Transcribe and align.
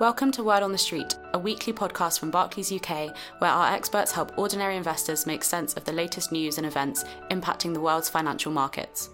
Welcome 0.00 0.30
to 0.32 0.42
Word 0.42 0.62
on 0.62 0.72
the 0.72 0.78
Street, 0.78 1.14
a 1.34 1.38
weekly 1.38 1.74
podcast 1.74 2.18
from 2.18 2.30
Barclays 2.30 2.72
UK, 2.72 3.14
where 3.36 3.50
our 3.50 3.70
experts 3.70 4.12
help 4.12 4.32
ordinary 4.38 4.78
investors 4.78 5.26
make 5.26 5.44
sense 5.44 5.74
of 5.74 5.84
the 5.84 5.92
latest 5.92 6.32
news 6.32 6.56
and 6.56 6.66
events 6.66 7.04
impacting 7.30 7.74
the 7.74 7.82
world's 7.82 8.08
financial 8.08 8.50
markets. 8.50 9.10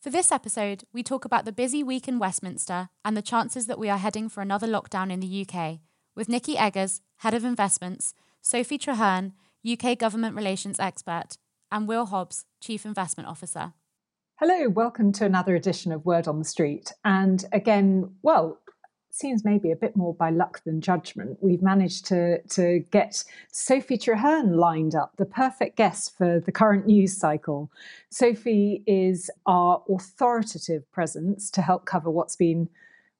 For 0.00 0.10
this 0.10 0.32
episode, 0.32 0.82
we 0.92 1.04
talk 1.04 1.24
about 1.24 1.44
the 1.44 1.52
busy 1.52 1.84
week 1.84 2.08
in 2.08 2.18
Westminster 2.18 2.88
and 3.04 3.16
the 3.16 3.22
chances 3.22 3.66
that 3.66 3.78
we 3.78 3.88
are 3.88 3.98
heading 3.98 4.28
for 4.28 4.40
another 4.40 4.66
lockdown 4.66 5.12
in 5.12 5.20
the 5.20 5.46
UK, 5.48 5.78
with 6.16 6.28
Nikki 6.28 6.56
Eggers, 6.56 7.02
Head 7.18 7.34
of 7.34 7.44
Investments, 7.44 8.14
Sophie 8.42 8.78
Traherne, 8.78 9.34
UK 9.64 9.96
Government 9.96 10.34
Relations 10.34 10.80
Expert, 10.80 11.38
and 11.70 11.86
Will 11.86 12.06
Hobbs, 12.06 12.46
Chief 12.60 12.84
Investment 12.84 13.28
Officer. 13.28 13.74
Hello, 14.38 14.68
welcome 14.68 15.12
to 15.12 15.24
another 15.24 15.54
edition 15.56 15.92
of 15.92 16.04
Word 16.04 16.28
on 16.28 16.38
the 16.38 16.44
Street. 16.44 16.92
And 17.06 17.42
again, 17.52 18.10
well, 18.20 18.58
seems 19.10 19.46
maybe 19.46 19.70
a 19.70 19.76
bit 19.76 19.96
more 19.96 20.14
by 20.14 20.28
luck 20.28 20.62
than 20.64 20.82
judgment. 20.82 21.38
We've 21.40 21.62
managed 21.62 22.04
to, 22.08 22.42
to 22.42 22.80
get 22.90 23.24
Sophie 23.50 23.96
Traherne 23.96 24.56
lined 24.56 24.94
up, 24.94 25.16
the 25.16 25.24
perfect 25.24 25.78
guest 25.78 26.18
for 26.18 26.38
the 26.38 26.52
current 26.52 26.84
news 26.84 27.16
cycle. 27.16 27.70
Sophie 28.10 28.82
is 28.86 29.30
our 29.46 29.82
authoritative 29.88 30.82
presence 30.92 31.50
to 31.52 31.62
help 31.62 31.86
cover 31.86 32.10
what's 32.10 32.36
been, 32.36 32.68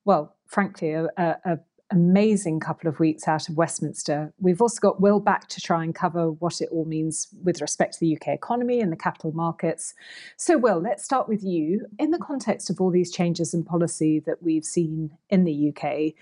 well, 0.05 0.37
frankly, 0.47 0.93
a, 0.93 1.09
a, 1.17 1.59
amazing 1.91 2.61
couple 2.61 2.89
of 2.89 2.99
weeks 2.99 3.29
out 3.29 3.49
of 3.49 3.57
Westminster. 3.57 4.33
We've 4.41 4.61
also 4.61 4.81
got 4.81 5.01
Will 5.01 5.21
back 5.21 5.49
to 5.49 5.61
try 5.61 5.85
and 5.85 5.95
cover 5.95 6.33
what 6.33 6.61
it 6.61 6.69
all 6.73 6.85
means 6.85 7.29
with 7.45 7.61
respect 7.61 7.95
to 7.95 8.01
the 8.01 8.17
UK 8.17 8.29
economy 8.29 8.81
and 8.81 8.93
the 8.93 8.97
capital 8.97 9.33
markets. 9.33 9.95
So, 10.37 10.59
Will, 10.59 10.81
let's 10.81 11.05
start 11.05 11.29
with 11.29 11.45
you. 11.45 11.87
In 11.99 12.11
the 12.11 12.19
context 12.19 12.71
of 12.71 12.81
all 12.81 12.91
these 12.91 13.13
changes 13.13 13.55
in 13.55 13.65
policy 13.65 14.21
that 14.27 14.43
we've 14.43 14.65
seen 14.65 15.11
in 15.31 15.45
the 15.45 15.73
UK, 15.73 16.15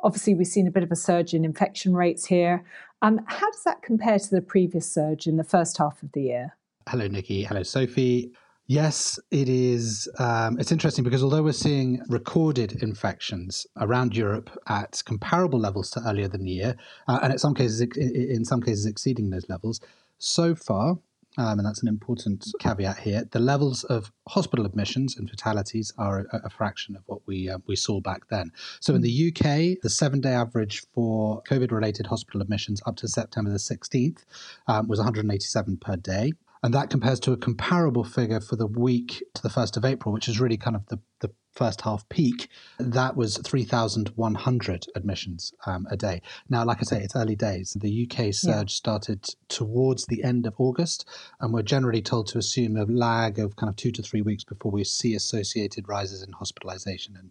obviously 0.00 0.34
we've 0.34 0.46
seen 0.46 0.66
a 0.66 0.70
bit 0.70 0.82
of 0.82 0.90
a 0.90 0.96
surge 0.96 1.34
in 1.34 1.44
infection 1.44 1.94
rates 1.94 2.26
here. 2.26 2.64
Um, 3.02 3.20
how 3.26 3.50
does 3.50 3.64
that 3.64 3.82
compare 3.82 4.18
to 4.18 4.30
the 4.30 4.42
previous 4.42 4.90
surge 4.90 5.26
in 5.26 5.36
the 5.36 5.44
first 5.44 5.78
half 5.78 6.02
of 6.02 6.12
the 6.12 6.22
year? 6.22 6.56
Hello, 6.88 7.06
Nikki. 7.06 7.42
Hello, 7.42 7.62
Sophie. 7.62 8.32
Yes, 8.70 9.18
it 9.32 9.48
is. 9.48 10.08
Um, 10.20 10.56
it's 10.60 10.70
interesting 10.70 11.02
because 11.02 11.24
although 11.24 11.42
we're 11.42 11.50
seeing 11.50 12.00
recorded 12.06 12.84
infections 12.84 13.66
around 13.76 14.16
Europe 14.16 14.48
at 14.68 15.02
comparable 15.04 15.58
levels 15.58 15.90
to 15.90 16.00
earlier 16.06 16.28
than 16.28 16.44
the 16.44 16.52
year, 16.52 16.76
uh, 17.08 17.18
and 17.20 17.32
in 17.32 17.38
some 17.40 17.52
cases, 17.52 17.80
in 17.80 18.44
some 18.44 18.62
cases 18.62 18.86
exceeding 18.86 19.30
those 19.30 19.48
levels, 19.48 19.80
so 20.18 20.54
far, 20.54 20.90
um, 21.36 21.58
and 21.58 21.66
that's 21.66 21.82
an 21.82 21.88
important 21.88 22.46
caveat 22.60 22.98
here. 22.98 23.24
The 23.28 23.40
levels 23.40 23.82
of 23.82 24.12
hospital 24.28 24.64
admissions 24.64 25.16
and 25.16 25.28
fatalities 25.28 25.92
are 25.98 26.28
a, 26.32 26.42
a 26.44 26.50
fraction 26.50 26.94
of 26.94 27.02
what 27.06 27.22
we 27.26 27.50
uh, 27.50 27.58
we 27.66 27.74
saw 27.74 28.00
back 28.00 28.28
then. 28.28 28.52
So 28.78 28.94
in 28.94 29.02
the 29.02 29.32
UK, 29.32 29.82
the 29.82 29.90
seven-day 29.90 30.32
average 30.32 30.84
for 30.94 31.42
COVID-related 31.42 32.06
hospital 32.06 32.40
admissions 32.40 32.80
up 32.86 32.94
to 32.98 33.08
September 33.08 33.50
the 33.50 33.56
16th 33.56 34.24
um, 34.68 34.86
was 34.86 35.00
187 35.00 35.76
per 35.78 35.96
day. 35.96 36.34
And 36.62 36.74
that 36.74 36.90
compares 36.90 37.20
to 37.20 37.32
a 37.32 37.36
comparable 37.36 38.04
figure 38.04 38.40
for 38.40 38.56
the 38.56 38.66
week 38.66 39.22
to 39.34 39.42
the 39.42 39.48
1st 39.48 39.78
of 39.78 39.84
April, 39.84 40.12
which 40.12 40.28
is 40.28 40.40
really 40.40 40.58
kind 40.58 40.76
of 40.76 40.86
the, 40.86 41.00
the 41.20 41.30
first 41.52 41.80
half 41.82 42.06
peak. 42.08 42.48
That 42.78 43.16
was 43.16 43.38
3,100 43.38 44.86
admissions 44.94 45.54
um, 45.66 45.86
a 45.90 45.96
day. 45.96 46.20
Now, 46.48 46.64
like 46.64 46.78
I 46.80 46.82
say, 46.82 47.02
it's 47.02 47.16
early 47.16 47.36
days. 47.36 47.76
The 47.80 48.06
UK 48.06 48.34
surge 48.34 48.72
yeah. 48.72 48.76
started 48.76 49.26
towards 49.48 50.06
the 50.06 50.22
end 50.22 50.46
of 50.46 50.54
August, 50.58 51.08
and 51.40 51.52
we're 51.52 51.62
generally 51.62 52.02
told 52.02 52.28
to 52.28 52.38
assume 52.38 52.76
a 52.76 52.84
lag 52.84 53.38
of 53.38 53.56
kind 53.56 53.70
of 53.70 53.76
two 53.76 53.92
to 53.92 54.02
three 54.02 54.22
weeks 54.22 54.44
before 54.44 54.70
we 54.70 54.84
see 54.84 55.14
associated 55.14 55.88
rises 55.88 56.22
in 56.22 56.32
hospitalization 56.32 57.16
and 57.16 57.30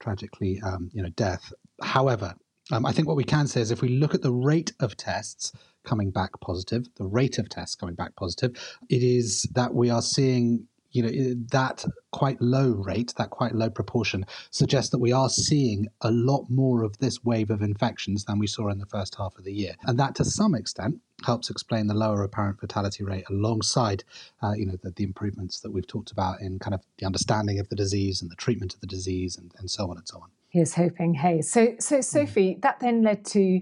tragically, 0.00 0.60
um, 0.62 0.90
you 0.92 1.02
know, 1.02 1.10
death. 1.10 1.52
However, 1.82 2.34
um, 2.72 2.86
I 2.86 2.92
think 2.92 3.06
what 3.06 3.16
we 3.16 3.24
can 3.24 3.46
say 3.46 3.60
is 3.60 3.70
if 3.70 3.82
we 3.82 3.88
look 3.88 4.14
at 4.14 4.22
the 4.22 4.32
rate 4.32 4.72
of 4.80 4.96
tests, 4.96 5.52
coming 5.84 6.10
back 6.10 6.30
positive, 6.40 6.86
the 6.96 7.06
rate 7.06 7.38
of 7.38 7.48
tests 7.48 7.74
coming 7.74 7.94
back 7.94 8.16
positive, 8.16 8.52
it 8.88 9.02
is 9.02 9.42
that 9.54 9.74
we 9.74 9.90
are 9.90 10.02
seeing 10.02 10.66
you 10.94 11.02
know 11.02 11.34
that 11.50 11.84
quite 12.12 12.40
low 12.40 12.70
rate 12.70 13.12
that 13.18 13.30
quite 13.30 13.54
low 13.54 13.68
proportion 13.68 14.24
suggests 14.50 14.90
that 14.90 14.98
we 14.98 15.12
are 15.12 15.28
seeing 15.28 15.88
a 16.00 16.10
lot 16.10 16.46
more 16.48 16.84
of 16.84 16.96
this 16.98 17.22
wave 17.24 17.50
of 17.50 17.60
infections 17.60 18.24
than 18.24 18.38
we 18.38 18.46
saw 18.46 18.68
in 18.68 18.78
the 18.78 18.86
first 18.86 19.16
half 19.16 19.36
of 19.36 19.44
the 19.44 19.52
year. 19.52 19.74
And 19.86 19.98
that 19.98 20.14
to 20.16 20.24
some 20.24 20.54
extent 20.54 21.00
helps 21.24 21.50
explain 21.50 21.88
the 21.88 21.94
lower 21.94 22.22
apparent 22.22 22.60
fatality 22.60 23.02
rate 23.02 23.24
alongside 23.28 24.04
uh, 24.42 24.52
you 24.52 24.64
know 24.64 24.76
the, 24.82 24.90
the, 24.92 25.04
improvements 25.04 25.60
that 25.60 25.72
we've 25.72 25.86
talked 25.86 26.12
about 26.12 26.40
in 26.40 26.58
kind 26.60 26.74
of 26.74 26.82
the 26.98 27.06
understanding 27.06 27.58
of 27.58 27.68
the 27.68 27.76
disease 27.76 28.22
and 28.22 28.30
the 28.30 28.36
treatment 28.36 28.72
of 28.72 28.80
the 28.80 28.86
disease 28.86 29.36
and, 29.36 29.52
and 29.58 29.70
so 29.70 29.90
on 29.90 29.98
and 29.98 30.06
so 30.06 30.18
on. 30.18 30.28
Here's 30.48 30.74
hoping. 30.74 31.14
Hey 31.14 31.42
so 31.42 31.74
so 31.80 32.00
sophie 32.00 32.54
mm. 32.54 32.62
that 32.62 32.78
then 32.78 33.02
led 33.02 33.24
to 33.26 33.60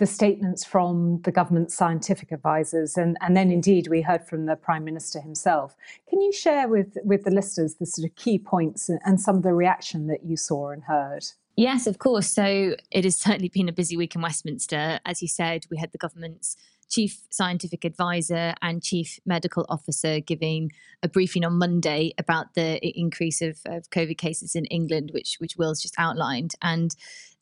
the 0.00 0.06
statements 0.06 0.64
from 0.64 1.20
the 1.22 1.30
government's 1.30 1.74
scientific 1.74 2.32
advisors, 2.32 2.96
and, 2.96 3.16
and 3.20 3.36
then 3.36 3.52
indeed 3.52 3.86
we 3.86 4.00
heard 4.00 4.26
from 4.26 4.46
the 4.46 4.56
Prime 4.56 4.82
Minister 4.82 5.20
himself. 5.20 5.76
Can 6.08 6.20
you 6.22 6.32
share 6.32 6.66
with, 6.66 6.96
with 7.04 7.24
the 7.24 7.30
listeners 7.30 7.74
the 7.74 7.86
sort 7.86 8.10
of 8.10 8.16
key 8.16 8.38
points 8.38 8.88
and, 8.88 8.98
and 9.04 9.20
some 9.20 9.36
of 9.36 9.42
the 9.42 9.52
reaction 9.52 10.06
that 10.08 10.24
you 10.24 10.36
saw 10.36 10.70
and 10.70 10.82
heard? 10.84 11.26
Yes, 11.56 11.86
of 11.86 11.98
course. 11.98 12.32
So 12.32 12.74
it 12.90 13.04
has 13.04 13.16
certainly 13.16 13.50
been 13.50 13.68
a 13.68 13.72
busy 13.72 13.96
week 13.96 14.14
in 14.14 14.22
Westminster. 14.22 14.98
As 15.04 15.20
you 15.20 15.28
said, 15.28 15.66
we 15.70 15.76
had 15.76 15.92
the 15.92 15.98
government's 15.98 16.56
chief 16.90 17.22
scientific 17.30 17.84
advisor 17.84 18.54
and 18.60 18.82
chief 18.82 19.18
medical 19.24 19.64
officer 19.68 20.20
giving 20.20 20.70
a 21.02 21.08
briefing 21.08 21.44
on 21.44 21.58
Monday 21.58 22.12
about 22.18 22.54
the 22.54 22.78
increase 22.98 23.40
of, 23.40 23.58
of 23.66 23.88
COVID 23.90 24.18
cases 24.18 24.54
in 24.54 24.66
England, 24.66 25.10
which 25.12 25.36
which 25.38 25.56
Will's 25.56 25.80
just 25.80 25.94
outlined. 25.98 26.52
And 26.60 26.94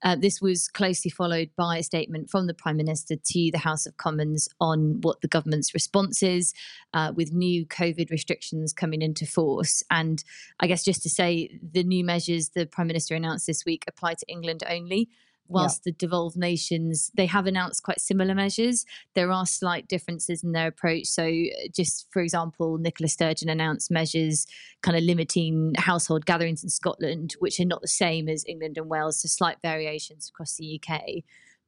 uh, 0.05 0.17
this 0.17 0.41
was 0.41 0.69
closely 0.69 1.11
followed 1.11 1.51
by 1.57 1.79
a 1.79 1.83
statement 1.83 2.31
from 2.31 2.47
the 2.47 2.55
Prime 2.55 2.77
Minister 2.77 3.17
to 3.17 3.51
the 3.51 3.59
House 3.59 3.85
of 3.85 3.97
Commons 3.97 4.49
on 4.61 5.01
what 5.01 5.23
the 5.23 5.29
government's 5.29 5.75
response 5.75 6.23
is 6.23 6.55
uh, 6.95 7.13
with 7.17 7.33
new 7.33 7.67
COVID 7.67 8.11
restrictions 8.11 8.73
coming 8.73 9.03
into 9.03 9.27
force. 9.27 9.83
And 9.91 10.23
I 10.61 10.69
guess 10.69 10.85
just 10.85 11.03
to 11.03 11.09
say, 11.09 11.59
the 11.61 11.83
new 11.83 12.05
measures 12.05 12.51
the 12.51 12.67
Prime 12.67 12.87
Minister 12.87 13.17
announced 13.17 13.47
this 13.47 13.65
week 13.65 13.85
apply 13.89 14.15
to 14.15 14.29
England 14.29 14.63
only 14.69 15.09
whilst 15.49 15.85
the 15.85 15.93
devolved 15.93 16.37
nations 16.37 17.11
they 17.15 17.27
have 17.27 17.47
announced 17.47 17.83
quite 17.83 18.01
similar 18.01 18.35
measures. 18.35 18.85
There 19.15 19.33
are 19.33 19.47
slight 19.47 19.89
differences 19.89 20.43
in 20.45 20.53
their 20.53 20.69
approach. 20.69 21.07
So 21.07 21.25
uh, 21.25 21.69
just 21.75 22.07
for 22.11 22.23
example 22.23 22.79
nicola 22.79 23.09
sturgeon 23.09 23.49
announced 23.49 23.91
measures 23.91 24.47
kind 24.83 24.97
of 24.97 25.03
limiting 25.03 25.75
household 25.77 26.27
gatherings 26.27 26.63
in 26.63 26.69
scotland 26.69 27.35
which 27.39 27.61
are 27.61 27.65
not 27.65 27.81
the 27.81 27.89
same 27.89 28.29
as 28.29 28.45
england 28.47 28.77
and 28.77 28.89
wales 28.89 29.21
so 29.21 29.29
slight 29.29 29.57
variations 29.63 30.29
across 30.29 30.57
the 30.57 30.81
uk 30.81 31.01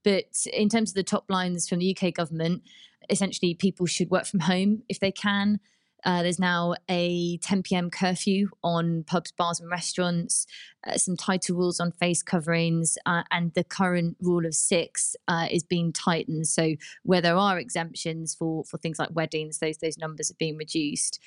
but 0.03 0.25
in 0.53 0.69
terms 0.69 0.91
of 0.91 0.95
the 0.95 1.03
top 1.03 1.25
lines 1.29 1.69
from 1.69 1.79
the 1.79 1.97
uk 1.97 2.15
government 2.15 2.63
essentially 3.09 3.55
people 3.55 3.87
should 3.87 4.11
work 4.11 4.27
from 4.27 4.41
home 4.41 4.83
if 4.89 5.01
they 5.01 5.13
can 5.13 5.61
uh, 6.05 6.23
there's 6.23 6.39
now 6.39 6.75
a 6.89 7.37
10 7.39 7.63
p.m. 7.63 7.91
curfew 7.91 8.49
on 8.63 9.05
pubs, 9.05 9.33
bars, 9.33 9.61
and 9.61 9.71
restaurants, 9.71 10.47
uh, 10.87 10.97
some 10.97 11.17
tighter 11.17 11.55
rules 11.55 11.81
on 11.81 11.93
face 11.93 12.23
coverings, 12.23 12.97
uh, 13.07 13.23
and 13.31 13.53
the 13.55 13.65
current 13.65 14.17
rule 14.21 14.47
of 14.47 14.55
six 14.55 15.17
uh, 15.29 15.47
is 15.51 15.63
being 15.63 15.93
tightened. 15.93 16.47
So, 16.47 16.75
where 17.03 17.21
there 17.21 17.37
are 17.37 17.59
exemptions 17.59 18.35
for, 18.35 18.65
for 18.65 18.79
things 18.79 18.99
like 18.99 19.11
weddings, 19.13 19.59
those, 19.59 19.79
those 19.79 19.99
numbers 19.99 20.31
are 20.31 20.39
being 20.39 20.57
reduced. 20.57 21.21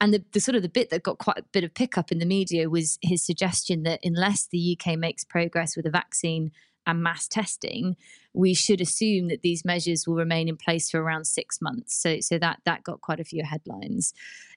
And 0.00 0.12
the, 0.12 0.24
the 0.32 0.40
sort 0.40 0.56
of 0.56 0.62
the 0.62 0.68
bit 0.68 0.90
that 0.90 1.02
got 1.02 1.18
quite 1.18 1.38
a 1.38 1.44
bit 1.52 1.64
of 1.64 1.72
pickup 1.72 2.10
in 2.10 2.18
the 2.18 2.26
media 2.26 2.68
was 2.68 2.98
his 3.00 3.24
suggestion 3.24 3.84
that 3.84 4.00
unless 4.02 4.46
the 4.46 4.78
UK 4.78 4.98
makes 4.98 5.24
progress 5.24 5.76
with 5.76 5.86
a 5.86 5.90
vaccine 5.90 6.50
and 6.86 7.02
mass 7.02 7.26
testing, 7.28 7.96
we 8.32 8.54
should 8.54 8.80
assume 8.80 9.28
that 9.28 9.42
these 9.42 9.64
measures 9.64 10.06
will 10.06 10.16
remain 10.16 10.48
in 10.48 10.56
place 10.56 10.90
for 10.90 11.00
around 11.00 11.26
six 11.26 11.60
months. 11.60 11.94
So, 11.94 12.20
so 12.20 12.38
that 12.38 12.60
that 12.64 12.82
got 12.82 13.00
quite 13.00 13.20
a 13.20 13.24
few 13.24 13.44
headlines. 13.44 14.12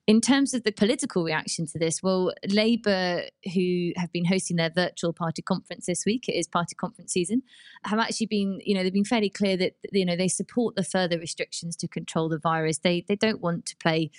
In 0.08 0.22
terms 0.22 0.54
of 0.54 0.64
the 0.64 0.72
political 0.72 1.24
reaction 1.24 1.68
to 1.68 1.78
this, 1.78 2.02
well, 2.02 2.34
Labour, 2.48 3.24
who 3.54 3.92
have 3.98 4.10
been 4.14 4.24
hosting 4.24 4.56
their 4.56 4.70
virtual 4.70 5.12
party 5.12 5.42
conference 5.42 5.86
this 5.86 6.06
week, 6.06 6.30
it 6.30 6.34
is 6.34 6.48
party 6.48 6.76
conference 6.76 7.12
season, 7.12 7.44
have 7.84 8.00
actually 8.00 8.28
been, 8.28 8.62
you 8.64 8.74
know, 8.74 8.84
they've 8.84 8.94
been 8.94 9.04
fairly 9.04 9.30
clear 9.30 9.58
that 9.58 9.74
you 9.92 10.06
know 10.06 10.16
they 10.16 10.30
support 10.30 10.76
the 10.76 10.84
further 10.84 11.20
restrictions 11.20 11.76
to 11.76 11.88
control 11.88 12.30
the 12.30 12.40
virus. 12.40 12.80
They 12.80 13.04
they 13.08 13.16
don't 13.16 13.42
want 13.42 13.66
to 13.68 13.76
play 13.78 14.12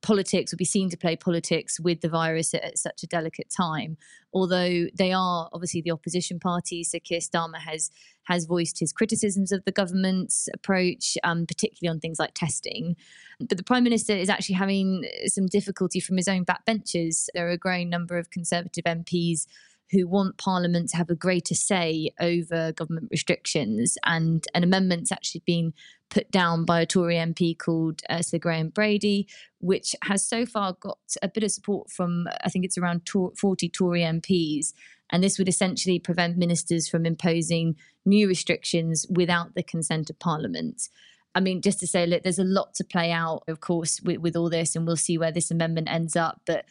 politics 0.00 0.52
would 0.52 0.58
be 0.58 0.64
seen 0.64 0.90
to 0.90 0.96
play 0.96 1.16
politics 1.16 1.80
with 1.80 2.00
the 2.00 2.08
virus 2.08 2.54
at, 2.54 2.62
at, 2.64 2.78
such 2.78 3.02
a 3.02 3.06
delicate 3.06 3.52
time. 3.54 3.96
Although 4.32 4.86
they 4.94 5.12
are 5.12 5.48
obviously 5.52 5.80
the 5.80 5.90
opposition 5.90 6.38
party, 6.38 6.84
so 6.84 6.98
Keir 7.00 7.20
Starmer 7.20 7.58
has 7.58 7.90
has 8.24 8.44
voiced 8.44 8.78
his 8.78 8.92
criticisms 8.92 9.52
of 9.52 9.64
the 9.64 9.72
government's 9.72 10.48
approach, 10.52 11.16
um, 11.24 11.46
particularly 11.46 11.90
on 11.90 11.98
things 11.98 12.18
like 12.18 12.34
testing. 12.34 12.94
But 13.40 13.56
the 13.56 13.64
prime 13.64 13.84
minister 13.84 14.12
is 14.12 14.28
actually 14.28 14.56
having 14.56 15.08
some 15.26 15.46
difficulty 15.46 15.98
from 15.98 16.18
his 16.18 16.28
own 16.28 16.44
backbenchers. 16.44 17.26
There 17.32 17.48
are 17.48 17.52
a 17.52 17.56
growing 17.56 17.88
number 17.88 18.18
of 18.18 18.30
Conservative 18.30 18.84
MPs 18.84 19.46
who 19.90 20.06
want 20.06 20.38
Parliament 20.38 20.90
to 20.90 20.96
have 20.96 21.10
a 21.10 21.14
greater 21.14 21.54
say 21.54 22.10
over 22.20 22.72
government 22.72 23.08
restrictions. 23.10 23.96
And 24.04 24.44
an 24.54 24.62
amendment's 24.62 25.12
actually 25.12 25.42
been 25.46 25.72
put 26.10 26.30
down 26.30 26.64
by 26.64 26.80
a 26.80 26.86
Tory 26.86 27.16
MP 27.16 27.58
called 27.58 28.02
uh, 28.08 28.22
Sir 28.22 28.38
Graham 28.38 28.68
Brady, 28.68 29.28
which 29.60 29.94
has 30.04 30.26
so 30.26 30.46
far 30.46 30.74
got 30.74 30.98
a 31.22 31.28
bit 31.28 31.44
of 31.44 31.50
support 31.50 31.90
from, 31.90 32.26
I 32.44 32.48
think 32.48 32.64
it's 32.64 32.78
around 32.78 33.08
40 33.08 33.68
Tory 33.68 34.00
MPs. 34.00 34.72
And 35.10 35.22
this 35.22 35.38
would 35.38 35.48
essentially 35.48 35.98
prevent 35.98 36.36
ministers 36.36 36.88
from 36.88 37.06
imposing 37.06 37.76
new 38.04 38.28
restrictions 38.28 39.06
without 39.08 39.54
the 39.54 39.62
consent 39.62 40.10
of 40.10 40.18
Parliament. 40.18 40.88
I 41.34 41.40
mean, 41.40 41.62
just 41.62 41.80
to 41.80 41.86
say, 41.86 42.06
look, 42.06 42.22
there's 42.22 42.38
a 42.38 42.44
lot 42.44 42.74
to 42.74 42.84
play 42.84 43.12
out, 43.12 43.44
of 43.48 43.60
course, 43.60 44.00
with, 44.02 44.18
with 44.18 44.36
all 44.36 44.50
this, 44.50 44.74
and 44.74 44.86
we'll 44.86 44.96
see 44.96 45.18
where 45.18 45.32
this 45.32 45.50
amendment 45.50 45.88
ends 45.90 46.16
up. 46.16 46.40
But 46.46 46.64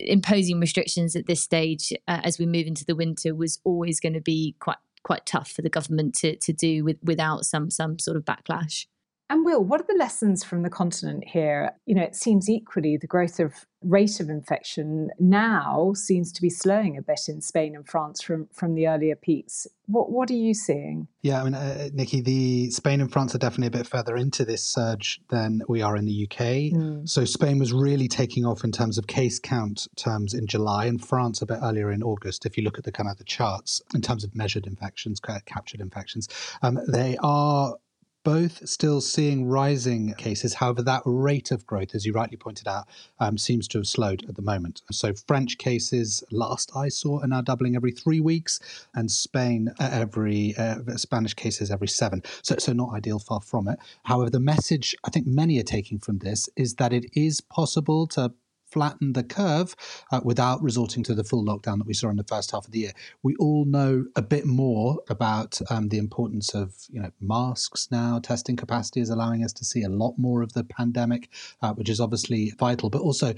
imposing 0.00 0.60
restrictions 0.60 1.16
at 1.16 1.26
this 1.26 1.42
stage 1.42 1.92
uh, 2.08 2.20
as 2.22 2.38
we 2.38 2.46
move 2.46 2.66
into 2.66 2.84
the 2.84 2.96
winter 2.96 3.34
was 3.34 3.60
always 3.64 4.00
going 4.00 4.14
to 4.14 4.20
be 4.20 4.56
quite 4.60 4.78
quite 5.02 5.26
tough 5.26 5.50
for 5.50 5.62
the 5.62 5.68
government 5.68 6.14
to, 6.14 6.36
to 6.36 6.52
do 6.52 6.84
with, 6.84 6.96
without 7.02 7.44
some 7.44 7.70
some 7.70 7.98
sort 7.98 8.16
of 8.16 8.24
backlash. 8.24 8.86
And 9.32 9.46
Will, 9.46 9.64
what 9.64 9.80
are 9.80 9.86
the 9.88 9.98
lessons 9.98 10.44
from 10.44 10.62
the 10.62 10.68
continent 10.68 11.24
here? 11.26 11.72
You 11.86 11.94
know, 11.94 12.02
it 12.02 12.14
seems 12.14 12.50
equally 12.50 12.98
the 12.98 13.06
growth 13.06 13.40
of 13.40 13.64
rate 13.82 14.20
of 14.20 14.28
infection 14.28 15.08
now 15.18 15.92
seems 15.94 16.32
to 16.32 16.42
be 16.42 16.50
slowing 16.50 16.98
a 16.98 17.02
bit 17.02 17.22
in 17.28 17.40
Spain 17.40 17.74
and 17.74 17.88
France 17.88 18.20
from 18.20 18.48
from 18.52 18.74
the 18.74 18.86
earlier 18.86 19.16
peaks. 19.16 19.66
What 19.86 20.10
what 20.10 20.30
are 20.30 20.34
you 20.34 20.52
seeing? 20.52 21.08
Yeah, 21.22 21.40
I 21.40 21.44
mean, 21.44 21.54
uh, 21.54 21.88
Nikki, 21.94 22.20
the 22.20 22.70
Spain 22.70 23.00
and 23.00 23.10
France 23.10 23.34
are 23.34 23.38
definitely 23.38 23.68
a 23.68 23.82
bit 23.82 23.86
further 23.86 24.16
into 24.16 24.44
this 24.44 24.62
surge 24.62 25.22
than 25.30 25.62
we 25.66 25.80
are 25.80 25.96
in 25.96 26.04
the 26.04 26.28
UK. 26.28 26.38
Mm. 26.70 27.08
So 27.08 27.24
Spain 27.24 27.58
was 27.58 27.72
really 27.72 28.08
taking 28.08 28.44
off 28.44 28.64
in 28.64 28.70
terms 28.70 28.98
of 28.98 29.06
case 29.06 29.38
count 29.38 29.88
terms 29.96 30.34
in 30.34 30.46
July, 30.46 30.84
and 30.84 31.02
France 31.02 31.40
a 31.40 31.46
bit 31.46 31.58
earlier 31.62 31.90
in 31.90 32.02
August. 32.02 32.44
If 32.44 32.58
you 32.58 32.64
look 32.64 32.76
at 32.76 32.84
the 32.84 32.92
kind 32.92 33.08
of 33.08 33.16
the 33.16 33.24
charts 33.24 33.80
in 33.94 34.02
terms 34.02 34.24
of 34.24 34.34
measured 34.34 34.66
infections, 34.66 35.20
captured 35.20 35.80
infections, 35.80 36.28
um, 36.60 36.78
they 36.86 37.16
are 37.22 37.76
both 38.24 38.66
still 38.68 39.00
seeing 39.00 39.46
rising 39.46 40.14
cases. 40.14 40.54
However, 40.54 40.82
that 40.82 41.02
rate 41.04 41.50
of 41.50 41.66
growth, 41.66 41.94
as 41.94 42.06
you 42.06 42.12
rightly 42.12 42.36
pointed 42.36 42.68
out, 42.68 42.86
um, 43.18 43.38
seems 43.38 43.66
to 43.68 43.78
have 43.78 43.86
slowed 43.86 44.24
at 44.28 44.36
the 44.36 44.42
moment. 44.42 44.82
So, 44.90 45.12
French 45.12 45.58
cases, 45.58 46.22
last 46.30 46.70
I 46.76 46.88
saw, 46.88 47.20
are 47.20 47.26
now 47.26 47.40
doubling 47.40 47.76
every 47.76 47.92
three 47.92 48.20
weeks, 48.20 48.60
and 48.94 49.10
Spain 49.10 49.70
uh, 49.80 49.88
every 49.92 50.54
uh, 50.56 50.78
Spanish 50.96 51.34
cases 51.34 51.70
every 51.70 51.88
seven. 51.88 52.22
So, 52.42 52.56
so 52.58 52.72
not 52.72 52.94
ideal, 52.94 53.18
far 53.18 53.40
from 53.40 53.68
it. 53.68 53.78
However, 54.04 54.30
the 54.30 54.40
message 54.40 54.94
I 55.04 55.10
think 55.10 55.26
many 55.26 55.58
are 55.58 55.64
taking 55.64 55.98
from 55.98 56.18
this 56.18 56.48
is 56.56 56.74
that 56.74 56.92
it 56.92 57.06
is 57.14 57.40
possible 57.40 58.06
to 58.08 58.32
flatten 58.72 59.12
the 59.12 59.22
curve 59.22 59.76
uh, 60.10 60.20
without 60.24 60.62
resorting 60.62 61.02
to 61.04 61.14
the 61.14 61.24
full 61.24 61.44
lockdown 61.44 61.78
that 61.78 61.86
we 61.86 61.94
saw 61.94 62.08
in 62.08 62.16
the 62.16 62.24
first 62.24 62.50
half 62.50 62.64
of 62.64 62.72
the 62.72 62.80
year. 62.80 62.92
We 63.22 63.36
all 63.36 63.64
know 63.64 64.06
a 64.16 64.22
bit 64.22 64.46
more 64.46 64.98
about 65.08 65.60
um, 65.70 65.88
the 65.88 65.98
importance 65.98 66.54
of 66.54 66.74
you 66.90 67.00
know 67.00 67.10
masks 67.20 67.88
now. 67.90 68.18
Testing 68.18 68.56
capacity 68.56 69.00
is 69.00 69.10
allowing 69.10 69.44
us 69.44 69.52
to 69.54 69.64
see 69.64 69.82
a 69.82 69.88
lot 69.88 70.14
more 70.16 70.42
of 70.42 70.52
the 70.52 70.64
pandemic, 70.64 71.28
uh, 71.60 71.72
which 71.74 71.88
is 71.88 72.00
obviously 72.00 72.52
vital, 72.58 72.90
but 72.90 73.02
also 73.02 73.34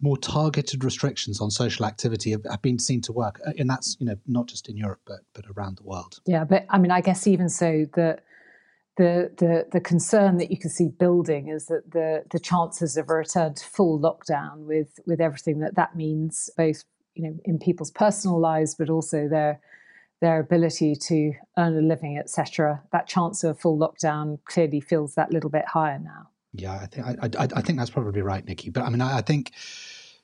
more 0.00 0.16
targeted 0.16 0.84
restrictions 0.84 1.40
on 1.40 1.50
social 1.50 1.84
activity 1.84 2.30
have, 2.30 2.44
have, 2.48 2.62
been 2.62 2.78
seen 2.78 3.00
to 3.00 3.12
work, 3.12 3.40
uh, 3.46 3.52
and 3.58 3.68
that's 3.68 3.96
you 3.98 4.06
know 4.06 4.16
not 4.26 4.46
just 4.46 4.68
in 4.68 4.76
Europe 4.76 5.00
but 5.06 5.20
but 5.32 5.44
around 5.56 5.78
the 5.78 5.82
world. 5.82 6.20
Yeah, 6.26 6.44
but 6.44 6.66
I 6.70 6.78
mean, 6.78 6.90
I 6.90 7.00
guess 7.00 7.26
even 7.26 7.48
so, 7.48 7.86
the 7.94 8.18
the, 8.98 9.30
the, 9.36 9.66
the 9.70 9.80
concern 9.80 10.38
that 10.38 10.50
you 10.50 10.58
can 10.58 10.70
see 10.70 10.88
building 10.88 11.48
is 11.48 11.66
that 11.66 11.92
the, 11.92 12.24
the 12.32 12.40
chances 12.40 12.96
of 12.96 13.08
a 13.08 13.14
return 13.14 13.54
to 13.54 13.64
full 13.64 13.98
lockdown 13.98 14.66
with, 14.66 14.98
with 15.06 15.20
everything 15.20 15.60
that 15.60 15.76
that 15.76 15.96
means, 15.96 16.50
both 16.56 16.84
you 17.14 17.22
know 17.22 17.36
in 17.44 17.58
people's 17.58 17.92
personal 17.92 18.40
lives, 18.40 18.74
but 18.74 18.90
also 18.90 19.28
their 19.28 19.60
their 20.20 20.40
ability 20.40 20.96
to 20.96 21.32
earn 21.56 21.78
a 21.78 21.80
living, 21.80 22.18
etc. 22.18 22.82
That 22.90 23.06
chance 23.06 23.44
of 23.44 23.56
a 23.56 23.58
full 23.58 23.78
lockdown 23.78 24.38
clearly 24.46 24.80
feels 24.80 25.14
that 25.14 25.32
little 25.32 25.50
bit 25.50 25.64
higher 25.68 26.00
now. 26.00 26.30
Yeah, 26.52 26.74
I 26.74 26.86
think 26.86 27.06
I, 27.06 27.44
I, 27.44 27.48
I 27.54 27.60
think 27.62 27.78
that's 27.78 27.90
probably 27.90 28.22
right, 28.22 28.44
Nikki. 28.44 28.70
But 28.70 28.82
I 28.82 28.90
mean, 28.90 29.00
I, 29.00 29.18
I 29.18 29.20
think 29.20 29.52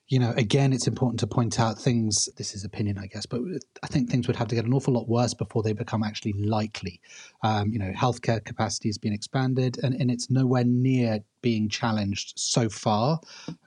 you 0.08 0.18
know, 0.18 0.32
again, 0.36 0.72
it's 0.72 0.86
important 0.86 1.18
to 1.20 1.26
point 1.26 1.58
out 1.58 1.78
things. 1.78 2.28
This 2.36 2.54
is 2.54 2.64
opinion, 2.64 2.98
I 2.98 3.06
guess, 3.06 3.24
but 3.24 3.40
I 3.82 3.86
think 3.86 4.10
things 4.10 4.26
would 4.26 4.36
have 4.36 4.48
to 4.48 4.54
get 4.54 4.66
an 4.66 4.74
awful 4.74 4.92
lot 4.92 5.08
worse 5.08 5.32
before 5.32 5.62
they 5.62 5.72
become 5.72 6.02
actually 6.02 6.34
likely. 6.34 7.00
Um, 7.42 7.72
you 7.72 7.78
know, 7.78 7.90
healthcare 7.92 8.44
capacity 8.44 8.88
has 8.90 8.98
been 8.98 9.14
expanded, 9.14 9.78
and, 9.82 9.94
and 9.94 10.10
it's 10.10 10.30
nowhere 10.30 10.64
near 10.64 11.20
being 11.40 11.68
challenged 11.68 12.38
so 12.38 12.68
far. 12.68 13.18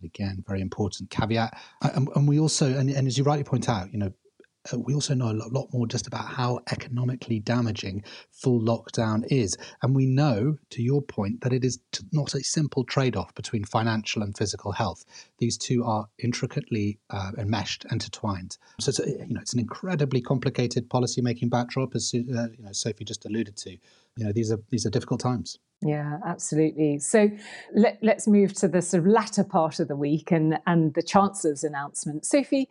Again, 0.04 0.44
very 0.48 0.62
important 0.62 1.10
caveat. 1.10 1.57
And, 1.81 2.07
and 2.16 2.28
we 2.28 2.40
also, 2.40 2.68
and, 2.68 2.90
and 2.90 3.07
as 3.07 3.18
you 3.18 3.24
rightly 3.24 3.44
point 3.44 3.68
out, 3.68 3.92
you 3.92 3.98
know, 3.98 4.12
uh, 4.74 4.80
we 4.80 4.94
also 4.94 5.14
know 5.14 5.31
a 5.31 5.50
lot 5.52 5.68
more 5.74 5.88
just 5.88 6.08
about 6.08 6.28
how 6.28 6.60
economically 6.72 7.40
damaging 7.40 8.04
full 8.31 8.62
lockdown 8.62 9.25
is. 9.30 9.58
And 9.81 9.96
we 9.96 10.06
know, 10.06 10.58
to 10.72 10.81
your 10.81 11.02
point, 11.02 11.42
that 11.42 11.54
it 11.54 11.64
is 11.64 11.80
not 12.12 12.34
a 12.34 12.44
simple 12.44 12.84
trade 12.84 13.16
off 13.16 13.34
between 13.36 13.64
financial 13.64 14.24
and 14.24 14.38
physical 14.38 14.72
health. 14.72 15.06
These 15.40 15.58
two 15.58 15.84
are 15.84 16.08
intricately 16.19 17.00
uh, 17.10 17.31
enmeshed, 17.38 17.86
intertwined. 17.92 18.58
So 18.80 18.92
you 19.06 19.28
know, 19.30 19.42
it's 19.42 19.54
an 19.54 19.60
incredibly 19.60 20.22
complicated 20.22 20.90
policy 20.90 21.22
making 21.22 21.50
backdrop, 21.50 21.96
as 21.96 22.12
uh, 22.14 22.18
you 22.18 22.64
know, 22.64 22.72
Sophie 22.72 23.06
just 23.06 23.25
alluded 23.25 23.56
to. 23.58 23.72
You 23.72 24.25
know, 24.25 24.31
these 24.31 24.52
are 24.52 24.60
these 24.69 24.86
are 24.86 24.90
difficult 24.90 25.19
times. 25.19 25.60
Yeah, 25.81 26.18
absolutely. 26.25 26.98
So 27.00 27.30
let, 27.75 28.02
us 28.04 28.28
move 28.28 28.54
to 28.56 28.68
the 28.68 28.81
sort 28.81 29.02
of 29.02 29.08
latter 29.08 29.44
part 29.44 29.80
of 29.80 29.88
the 29.88 29.96
week 29.96 30.31
and, 30.31 30.58
and 30.66 30.94
the 30.96 31.04
Chancellor's 31.04 31.64
announcement. 31.64 32.25
Sophie, 32.25 32.68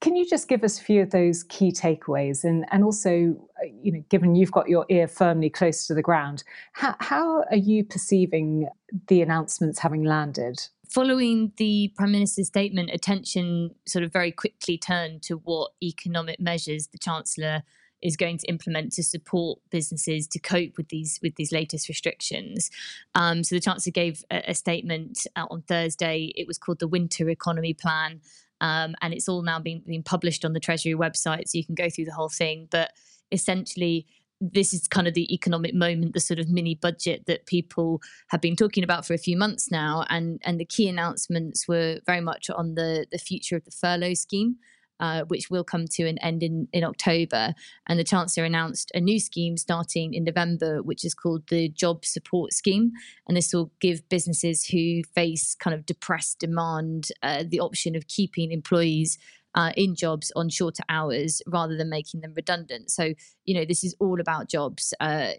can 0.00 0.14
you 0.14 0.28
just 0.28 0.48
give 0.48 0.62
us 0.62 0.78
a 0.78 0.82
few 0.82 1.02
of 1.02 1.10
those 1.10 1.42
key 1.42 1.72
takeaways? 1.72 2.44
And, 2.44 2.64
and 2.70 2.84
also, 2.84 3.36
uh, 3.62 3.66
you 3.82 3.92
know, 3.92 4.04
given 4.08 4.34
you've 4.34 4.52
got 4.52 4.68
your 4.68 4.86
ear 4.88 5.08
firmly 5.08 5.50
close 5.50 5.86
to 5.88 5.94
the 5.94 6.02
ground, 6.02 6.44
how, 6.72 6.94
how 7.00 7.44
are 7.50 7.56
you 7.56 7.84
perceiving 7.84 8.68
the 9.08 9.22
announcements 9.22 9.80
having 9.80 10.04
landed? 10.04 10.68
Following 10.88 11.52
the 11.56 11.92
Prime 11.96 12.12
Minister's 12.12 12.46
statement, 12.46 12.90
attention 12.92 13.74
sort 13.86 14.04
of 14.04 14.12
very 14.12 14.32
quickly 14.32 14.78
turned 14.78 15.22
to 15.22 15.34
what 15.34 15.72
economic 15.82 16.40
measures 16.40 16.86
the 16.86 16.98
Chancellor 16.98 17.62
is 18.00 18.16
going 18.16 18.38
to 18.38 18.46
implement 18.46 18.92
to 18.92 19.02
support 19.02 19.58
businesses 19.70 20.28
to 20.28 20.38
cope 20.38 20.76
with 20.76 20.88
these 20.88 21.18
with 21.20 21.34
these 21.34 21.50
latest 21.50 21.88
restrictions. 21.88 22.70
Um, 23.16 23.42
so 23.42 23.56
the 23.56 23.60
Chancellor 23.60 23.90
gave 23.90 24.24
a, 24.30 24.50
a 24.50 24.54
statement 24.54 25.26
on 25.36 25.62
Thursday. 25.62 26.32
It 26.36 26.46
was 26.46 26.58
called 26.58 26.78
the 26.78 26.86
Winter 26.86 27.28
Economy 27.28 27.74
Plan, 27.74 28.20
um, 28.60 28.94
and 29.00 29.14
it's 29.14 29.28
all 29.28 29.42
now 29.42 29.60
being, 29.60 29.82
being 29.86 30.02
published 30.02 30.44
on 30.44 30.52
the 30.52 30.60
Treasury 30.60 30.94
website, 30.94 31.48
so 31.48 31.58
you 31.58 31.64
can 31.64 31.74
go 31.74 31.88
through 31.88 32.06
the 32.06 32.14
whole 32.14 32.28
thing. 32.28 32.68
But 32.70 32.92
essentially, 33.30 34.06
this 34.40 34.72
is 34.72 34.86
kind 34.86 35.08
of 35.08 35.14
the 35.14 35.32
economic 35.34 35.74
moment, 35.74 36.14
the 36.14 36.20
sort 36.20 36.38
of 36.38 36.48
mini 36.48 36.74
budget 36.74 37.26
that 37.26 37.46
people 37.46 38.00
have 38.28 38.40
been 38.40 38.56
talking 38.56 38.84
about 38.84 39.04
for 39.04 39.14
a 39.14 39.18
few 39.18 39.36
months 39.36 39.70
now, 39.70 40.04
and 40.08 40.40
and 40.44 40.60
the 40.60 40.64
key 40.64 40.88
announcements 40.88 41.66
were 41.66 42.00
very 42.06 42.20
much 42.20 42.48
on 42.50 42.74
the 42.74 43.06
the 43.10 43.18
future 43.18 43.56
of 43.56 43.64
the 43.64 43.70
furlough 43.70 44.14
scheme, 44.14 44.56
uh, 45.00 45.24
which 45.24 45.50
will 45.50 45.64
come 45.64 45.86
to 45.86 46.06
an 46.06 46.18
end 46.18 46.42
in, 46.42 46.68
in 46.72 46.84
October. 46.84 47.54
And 47.86 47.98
the 47.98 48.04
Chancellor 48.04 48.44
announced 48.44 48.90
a 48.94 49.00
new 49.00 49.20
scheme 49.20 49.56
starting 49.56 50.14
in 50.14 50.24
November, 50.24 50.82
which 50.82 51.04
is 51.04 51.14
called 51.14 51.48
the 51.48 51.68
Job 51.68 52.04
Support 52.04 52.52
Scheme. 52.52 52.92
And 53.26 53.36
this 53.36 53.52
will 53.52 53.70
give 53.80 54.08
businesses 54.08 54.64
who 54.64 55.02
face 55.14 55.54
kind 55.54 55.74
of 55.74 55.86
depressed 55.86 56.38
demand 56.38 57.08
uh, 57.22 57.44
the 57.46 57.60
option 57.60 57.96
of 57.96 58.08
keeping 58.08 58.52
employees. 58.52 59.18
Uh, 59.54 59.72
in 59.76 59.96
jobs 59.96 60.30
on 60.36 60.48
shorter 60.48 60.84
hours 60.88 61.42
rather 61.46 61.74
than 61.76 61.88
making 61.88 62.20
them 62.20 62.32
redundant. 62.36 62.90
So, 62.90 63.14
you 63.44 63.54
know, 63.54 63.64
this 63.64 63.82
is 63.82 63.96
all 63.98 64.20
about 64.20 64.48
jobs 64.48 64.92
uh, 65.00 65.32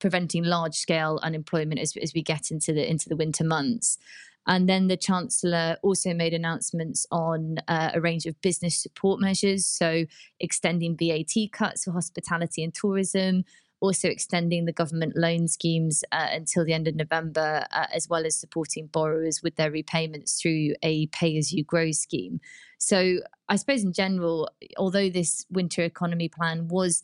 preventing 0.00 0.44
large 0.44 0.74
scale 0.74 1.20
unemployment 1.22 1.80
as, 1.80 1.96
as 2.02 2.12
we 2.14 2.22
get 2.22 2.50
into 2.50 2.72
the 2.72 2.88
into 2.88 3.08
the 3.08 3.16
winter 3.16 3.44
months. 3.44 3.98
And 4.46 4.68
then 4.68 4.88
the 4.88 4.96
Chancellor 4.96 5.76
also 5.82 6.14
made 6.14 6.34
announcements 6.34 7.06
on 7.10 7.58
uh, 7.68 7.90
a 7.94 8.00
range 8.00 8.26
of 8.26 8.40
business 8.40 8.76
support 8.82 9.20
measures, 9.20 9.66
so 9.66 10.04
extending 10.40 10.96
VAT 10.96 11.52
cuts 11.52 11.84
for 11.84 11.92
hospitality 11.92 12.64
and 12.64 12.74
tourism, 12.74 13.44
also 13.80 14.08
extending 14.08 14.64
the 14.64 14.72
government 14.72 15.16
loan 15.16 15.48
schemes 15.48 16.04
uh, 16.12 16.28
until 16.32 16.64
the 16.64 16.72
end 16.72 16.86
of 16.86 16.94
November, 16.94 17.66
uh, 17.72 17.86
as 17.92 18.08
well 18.08 18.26
as 18.26 18.36
supporting 18.36 18.86
borrowers 18.86 19.42
with 19.42 19.56
their 19.56 19.70
repayments 19.70 20.40
through 20.40 20.74
a 20.82 21.06
pay 21.08 21.36
as 21.38 21.52
you 21.52 21.64
grow 21.64 21.90
scheme. 21.90 22.40
So, 22.78 23.18
I 23.48 23.56
suppose 23.56 23.82
in 23.82 23.92
general, 23.92 24.48
although 24.78 25.10
this 25.10 25.44
winter 25.50 25.82
economy 25.82 26.28
plan 26.28 26.68
was 26.68 27.02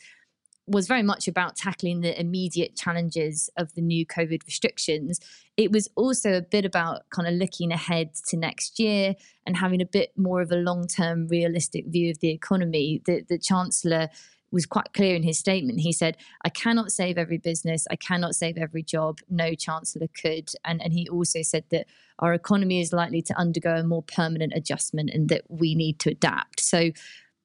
was 0.66 0.88
very 0.88 1.02
much 1.02 1.28
about 1.28 1.56
tackling 1.56 2.00
the 2.00 2.18
immediate 2.18 2.76
challenges 2.76 3.49
of 3.56 3.73
the 3.75 3.80
new 3.80 4.04
COVID 4.04 4.44
restrictions. 4.46 5.20
It 5.56 5.70
was 5.70 5.88
also 5.94 6.35
a 6.35 6.42
bit 6.42 6.64
about 6.64 7.08
kind 7.11 7.28
of 7.28 7.35
looking 7.35 7.73
ahead 7.73 8.14
to 8.28 8.37
next 8.37 8.78
year 8.78 9.14
and 9.46 9.56
having 9.56 9.80
a 9.80 9.87
bit 9.87 10.12
more 10.16 10.40
of 10.40 10.50
a 10.50 10.56
long 10.56 10.87
term 10.88 11.28
realistic 11.28 11.87
view 11.87 12.11
of 12.11 12.18
the 12.18 12.30
economy. 12.30 13.00
The, 13.06 13.25
the 13.28 13.38
Chancellor 13.38 14.08
was 14.52 14.66
quite 14.66 14.92
clear 14.92 15.14
in 15.14 15.23
his 15.23 15.38
statement. 15.38 15.80
He 15.80 15.92
said, 15.92 16.16
I 16.44 16.49
cannot 16.49 16.92
save 16.92 17.18
every 17.18 17.38
business, 17.38 17.87
I 17.90 17.96
cannot 17.96 18.35
save 18.35 18.56
every 18.56 18.82
job. 18.82 19.18
No 19.28 19.54
chancellor 19.54 20.08
could. 20.20 20.50
And, 20.64 20.80
and 20.82 20.92
he 20.92 21.08
also 21.08 21.42
said 21.42 21.64
that 21.70 21.87
our 22.20 22.32
economy 22.32 22.80
is 22.80 22.92
likely 22.92 23.23
to 23.23 23.38
undergo 23.38 23.76
a 23.76 23.82
more 23.82 24.02
permanent 24.02 24.52
adjustment 24.54 25.11
and 25.12 25.28
that 25.28 25.42
we 25.49 25.75
need 25.75 25.99
to 26.00 26.11
adapt. 26.11 26.61
So 26.61 26.90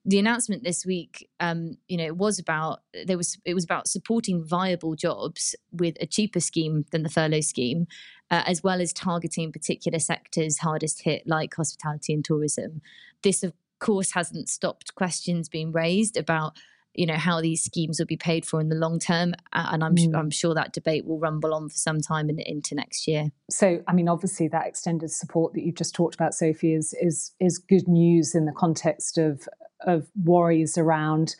the 0.03 0.17
announcement 0.17 0.63
this 0.63 0.85
week, 0.85 1.29
um, 1.39 1.77
you 1.87 1.95
know, 1.95 2.05
it 2.05 2.17
was 2.17 2.39
about 2.39 2.81
there 3.05 3.17
was 3.17 3.37
it 3.45 3.53
was 3.53 3.63
about 3.63 3.87
supporting 3.87 4.43
viable 4.43 4.95
jobs 4.95 5.55
with 5.71 5.95
a 6.01 6.07
cheaper 6.07 6.39
scheme 6.39 6.85
than 6.91 7.03
the 7.03 7.09
furlough 7.09 7.41
scheme, 7.41 7.85
uh, 8.31 8.43
as 8.47 8.63
well 8.63 8.81
as 8.81 8.93
targeting 8.93 9.51
particular 9.51 9.99
sectors 9.99 10.59
hardest 10.59 11.03
hit, 11.03 11.27
like 11.27 11.53
hospitality 11.53 12.13
and 12.13 12.25
tourism. 12.25 12.81
This, 13.21 13.43
of 13.43 13.53
course, 13.79 14.11
hasn't 14.13 14.49
stopped 14.49 14.95
questions 14.95 15.49
being 15.49 15.71
raised 15.71 16.17
about 16.17 16.53
you 16.93 17.05
know 17.05 17.15
how 17.15 17.41
these 17.41 17.63
schemes 17.63 17.99
will 17.99 18.05
be 18.05 18.17
paid 18.17 18.45
for 18.45 18.59
in 18.59 18.69
the 18.69 18.75
long 18.75 18.99
term 18.99 19.33
and 19.53 19.83
i'm 19.83 19.95
mm. 19.95 20.17
i'm 20.17 20.29
sure 20.29 20.53
that 20.53 20.73
debate 20.73 21.05
will 21.05 21.19
rumble 21.19 21.53
on 21.53 21.69
for 21.69 21.77
some 21.77 22.01
time 22.01 22.29
in, 22.29 22.39
into 22.39 22.75
next 22.75 23.07
year 23.07 23.31
so 23.49 23.81
i 23.87 23.93
mean 23.93 24.07
obviously 24.07 24.47
that 24.47 24.67
extended 24.67 25.09
support 25.09 25.53
that 25.53 25.63
you've 25.63 25.75
just 25.75 25.95
talked 25.95 26.15
about 26.15 26.33
sophie 26.33 26.73
is 26.73 26.95
is 27.01 27.33
is 27.39 27.57
good 27.57 27.87
news 27.87 28.35
in 28.35 28.45
the 28.45 28.51
context 28.51 29.17
of 29.17 29.47
of 29.81 30.07
worries 30.23 30.77
around 30.77 31.35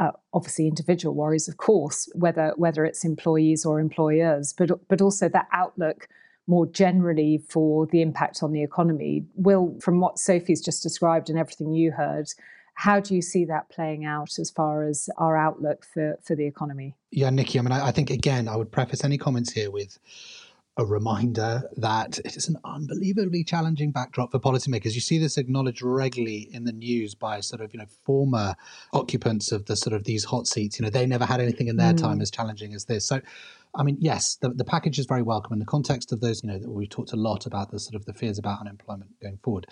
uh, 0.00 0.10
obviously 0.32 0.66
individual 0.66 1.14
worries 1.14 1.48
of 1.48 1.58
course 1.58 2.08
whether 2.14 2.54
whether 2.56 2.84
it's 2.84 3.04
employees 3.04 3.64
or 3.64 3.78
employers 3.78 4.54
but 4.56 4.70
but 4.88 5.00
also 5.00 5.28
that 5.28 5.48
outlook 5.52 6.08
more 6.46 6.66
generally 6.66 7.38
for 7.48 7.86
the 7.86 8.00
impact 8.00 8.42
on 8.42 8.52
the 8.52 8.62
economy 8.62 9.24
will 9.34 9.76
from 9.80 10.00
what 10.00 10.18
sophie's 10.18 10.62
just 10.62 10.82
described 10.82 11.28
and 11.28 11.38
everything 11.38 11.74
you 11.74 11.92
heard 11.92 12.26
how 12.74 13.00
do 13.00 13.14
you 13.14 13.22
see 13.22 13.44
that 13.44 13.68
playing 13.68 14.04
out 14.04 14.38
as 14.38 14.50
far 14.50 14.84
as 14.84 15.08
our 15.18 15.36
outlook 15.36 15.84
for, 15.84 16.18
for 16.22 16.34
the 16.34 16.46
economy? 16.46 16.96
Yeah, 17.10 17.30
Nikki, 17.30 17.58
I 17.58 17.62
mean, 17.62 17.72
I, 17.72 17.88
I 17.88 17.90
think, 17.90 18.10
again, 18.10 18.48
I 18.48 18.56
would 18.56 18.72
preface 18.72 19.04
any 19.04 19.18
comments 19.18 19.52
here 19.52 19.70
with 19.70 19.98
a 20.78 20.86
reminder 20.86 21.68
that 21.76 22.18
it 22.20 22.34
is 22.34 22.48
an 22.48 22.56
unbelievably 22.64 23.44
challenging 23.44 23.92
backdrop 23.92 24.30
for 24.30 24.38
policymakers. 24.38 24.94
You 24.94 25.02
see 25.02 25.18
this 25.18 25.36
acknowledged 25.36 25.82
regularly 25.82 26.48
in 26.50 26.64
the 26.64 26.72
news 26.72 27.14
by 27.14 27.40
sort 27.40 27.60
of, 27.60 27.74
you 27.74 27.78
know, 27.78 27.86
former 28.04 28.54
occupants 28.94 29.52
of 29.52 29.66
the 29.66 29.76
sort 29.76 29.92
of 29.92 30.04
these 30.04 30.24
hot 30.24 30.46
seats. 30.46 30.78
You 30.78 30.84
know, 30.84 30.90
they 30.90 31.04
never 31.04 31.26
had 31.26 31.40
anything 31.40 31.68
in 31.68 31.76
their 31.76 31.92
mm. 31.92 32.00
time 32.00 32.22
as 32.22 32.30
challenging 32.30 32.72
as 32.72 32.86
this. 32.86 33.04
So, 33.04 33.20
I 33.74 33.82
mean, 33.82 33.98
yes, 34.00 34.36
the, 34.36 34.48
the 34.48 34.64
package 34.64 34.98
is 34.98 35.04
very 35.04 35.22
welcome 35.22 35.52
in 35.52 35.58
the 35.58 35.66
context 35.66 36.10
of 36.10 36.20
those, 36.20 36.42
you 36.42 36.50
know, 36.50 36.58
we've 36.66 36.88
talked 36.88 37.12
a 37.12 37.16
lot 37.16 37.44
about 37.44 37.70
the 37.70 37.78
sort 37.78 37.94
of 37.94 38.06
the 38.06 38.14
fears 38.14 38.38
about 38.38 38.60
unemployment 38.60 39.20
going 39.20 39.38
forward 39.42 39.66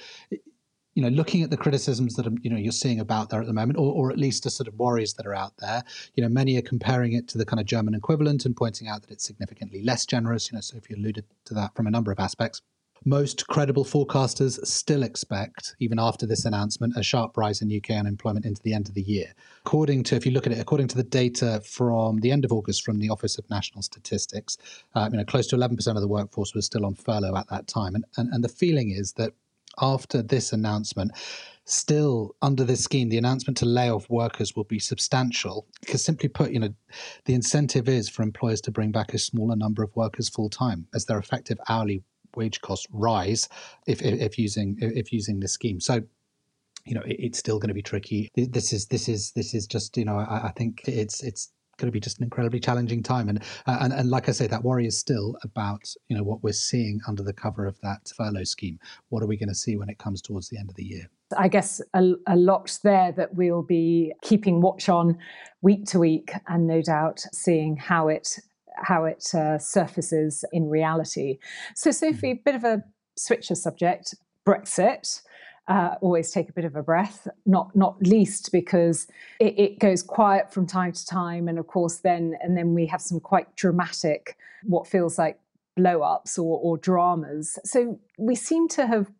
you 0.94 1.02
know, 1.02 1.09
looking 1.09 1.42
at 1.42 1.50
the 1.50 1.56
criticisms 1.56 2.14
that 2.14 2.26
you 2.42 2.50
know 2.50 2.56
you're 2.56 2.73
seeing 2.73 3.00
about 3.00 3.30
there 3.30 3.40
at 3.40 3.47
the 3.47 3.52
moment, 3.52 3.78
or, 3.78 3.92
or 3.92 4.11
at 4.11 4.18
least 4.18 4.44
the 4.44 4.50
sort 4.50 4.68
of 4.68 4.75
worries 4.75 5.14
that 5.14 5.26
are 5.26 5.35
out 5.35 5.52
there, 5.59 5.82
you 6.14 6.23
know, 6.23 6.28
many 6.28 6.56
are 6.56 6.62
comparing 6.62 7.12
it 7.12 7.28
to 7.28 7.38
the 7.38 7.47
kind 7.47 7.61
of 7.61 7.66
German 7.66 7.94
equivalent 7.94 8.44
and 8.44 8.56
pointing 8.56 8.88
out 8.88 9.02
that 9.02 9.11
it's 9.11 9.25
significantly 9.25 9.82
less 9.82 10.04
generous. 10.04 10.50
You 10.50 10.56
know, 10.56 10.61
Sophie 10.61 10.94
alluded 10.94 11.25
to 11.47 11.54
that 11.54 11.75
from 11.75 11.87
a 11.87 11.90
number 11.90 12.11
of 12.11 12.18
aspects. 12.18 12.61
Most 13.06 13.47
credible 13.47 13.85
forecasters 13.85 14.62
still 14.66 15.02
expect, 15.02 15.75
even 15.80 15.99
after 15.99 16.26
this 16.26 16.44
announcement, 16.44 16.99
a 16.99 17.02
sharp 17.02 17.35
rise 17.38 17.62
in 17.62 17.75
UK 17.75 17.92
unemployment 17.92 18.44
into 18.44 18.61
the 18.62 18.75
end 18.75 18.88
of 18.88 18.94
the 18.94 19.00
year. 19.00 19.32
According 19.64 20.02
to, 20.04 20.16
if 20.16 20.26
you 20.26 20.32
look 20.32 20.47
at 20.47 20.52
it, 20.52 20.59
according 20.59 20.88
to 20.88 20.97
the 20.97 21.02
data 21.02 21.62
from 21.64 22.18
the 22.18 22.30
end 22.30 22.44
of 22.44 22.52
August 22.52 22.85
from 22.85 22.99
the 22.99 23.09
Office 23.09 23.38
of 23.38 23.49
National 23.49 23.80
Statistics, 23.80 24.59
uh, 24.94 25.09
you 25.11 25.16
know, 25.16 25.25
close 25.25 25.47
to 25.47 25.56
11% 25.56 25.78
of 25.94 26.02
the 26.02 26.09
workforce 26.09 26.54
was 26.54 26.66
still 26.66 26.85
on 26.85 26.94
furlough 26.94 27.37
at 27.37 27.49
that 27.49 27.66
time. 27.66 27.94
And, 27.94 28.04
and, 28.18 28.28
and 28.35 28.44
the 28.44 28.50
feeling 28.50 28.90
is 28.90 29.14
that 29.14 29.32
after 29.81 30.23
this 30.23 30.53
announcement, 30.53 31.13
still 31.65 32.35
under 32.43 32.65
this 32.65 32.83
scheme, 32.83 33.09
the 33.09 33.19
announcement 33.19 33.57
to 33.59 33.67
lay 33.67 33.91
off 33.91 34.09
workers 34.11 34.55
will 34.57 34.65
be 34.65 34.79
substantial. 34.79 35.67
Because 35.81 36.05
simply 36.05 36.29
put, 36.29 36.53
you 36.53 36.59
know, 36.59 36.75
the 37.25 37.35
incentive 37.35 37.89
is 37.89 38.09
for 38.09 38.23
employers 38.23 38.61
to 38.63 38.71
bring 38.71 38.93
back 38.93 39.15
a 39.15 39.19
smaller 39.19 39.57
number 39.57 39.83
of 39.83 39.95
workers 39.97 40.29
full 40.29 40.51
time 40.51 40.87
as 40.95 41.05
their 41.05 41.19
effective 41.19 41.59
hourly 41.69 42.03
wage 42.37 42.61
costs 42.61 42.87
rise 42.93 43.49
if, 43.87 44.03
if, 44.03 44.21
if 44.21 44.39
using 44.39 44.77
if 44.81 45.13
using 45.13 45.41
this 45.41 45.53
scheme. 45.53 45.81
So 45.81 46.03
you 46.87 46.95
know 46.95 47.03
it, 47.03 47.17
it's 47.19 47.39
still 47.39 47.59
going 47.59 47.69
to 47.69 47.75
be 47.75 47.83
tricky 47.83 48.31
this 48.35 48.73
is 48.73 48.87
this 48.87 49.07
is 49.09 49.33
this 49.33 49.53
is 49.53 49.67
just 49.67 49.97
you 49.99 50.05
know 50.05 50.17
I, 50.17 50.47
I 50.47 50.53
think 50.57 50.81
it's 50.87 51.23
it's 51.23 51.53
going 51.81 51.89
to 51.89 51.93
be 51.93 52.01
just 52.01 52.19
an 52.19 52.25
incredibly 52.25 52.61
challenging 52.61 53.03
time. 53.03 53.29
And, 53.29 53.43
uh, 53.67 53.79
and 53.81 53.93
and 53.93 54.11
like 54.11 54.29
I 54.29 54.33
say, 54.33 54.47
that 54.47 54.63
worry 54.63 54.87
is 54.87 54.99
still 54.99 55.37
about 55.43 55.93
you 56.09 56.17
know 56.17 56.23
what 56.23 56.43
we're 56.43 56.53
seeing 56.53 57.01
under 57.09 57.23
the 57.23 57.33
cover 57.33 57.67
of 57.67 57.81
that 57.83 58.13
furlough 58.17 58.45
scheme. 58.45 58.79
What 59.09 59.23
are 59.23 59.27
we 59.27 59.37
going 59.37 59.49
to 59.49 59.55
see 59.55 59.77
when 59.77 59.89
it 59.89 59.99
comes 59.99 60.23
towards 60.23 60.49
the 60.49 60.59
end 60.59 60.71
of 60.71 60.77
the 60.77 60.85
year? 60.85 61.11
I 61.37 61.49
guess 61.49 61.81
a, 61.95 62.13
a, 62.27 62.37
lot 62.37 62.79
there 62.83 63.13
that 63.13 63.35
we'll 63.35 63.63
be 63.63 64.13
keeping 64.23 64.61
watch 64.61 64.89
on 64.89 65.17
week 65.63 65.87
to 65.87 66.01
week, 66.01 66.33
and 66.49 66.67
no 66.67 66.83
doubt 66.83 67.25
seeing 67.33 67.77
how 67.77 68.09
it 68.09 68.39
how 68.83 69.05
it 69.05 69.35
uh, 69.35 69.59
surfaces 69.59 70.45
in 70.53 70.69
reality. 70.69 71.39
So, 71.75 71.91
Sophie, 71.91 72.35
mm-hmm. 72.35 72.43
bit 72.45 72.55
of 72.55 72.65
a 72.65 72.83
switcher 73.17 73.55
subject: 73.55 74.15
Brexit 74.47 75.23
uh, 75.69 75.95
always 76.00 76.31
take 76.31 76.49
a 76.49 76.52
bit 76.52 76.64
of 76.64 76.75
a 76.75 76.83
breath, 76.83 77.29
not 77.47 77.75
not 77.76 78.00
least 78.02 78.50
because 78.50 79.07
it, 79.38 79.59
it, 79.59 79.79
goes 79.79 80.02
quiet 80.02 80.52
from 80.52 80.67
time 80.67 80.93
to 80.93 81.07
time, 81.07 81.49
and 81.49 81.59
of 81.59 81.67
course 81.67 81.99
then 81.99 82.37
and 82.43 82.57
then 82.57 82.75
we 82.75 82.87
have 82.87 83.00
some 83.00 83.21
quite 83.21 83.55
dramatic, 83.57 84.37
what 84.64 84.87
feels 84.87 85.19
like 85.19 85.38
blow 85.76 86.02
ups 86.02 86.38
or, 86.38 86.59
or 86.59 86.76
dramas. 86.76 87.59
So 87.64 88.00
we 88.19 88.35
seem 88.35 88.69
to 88.69 88.87
have 88.87 89.11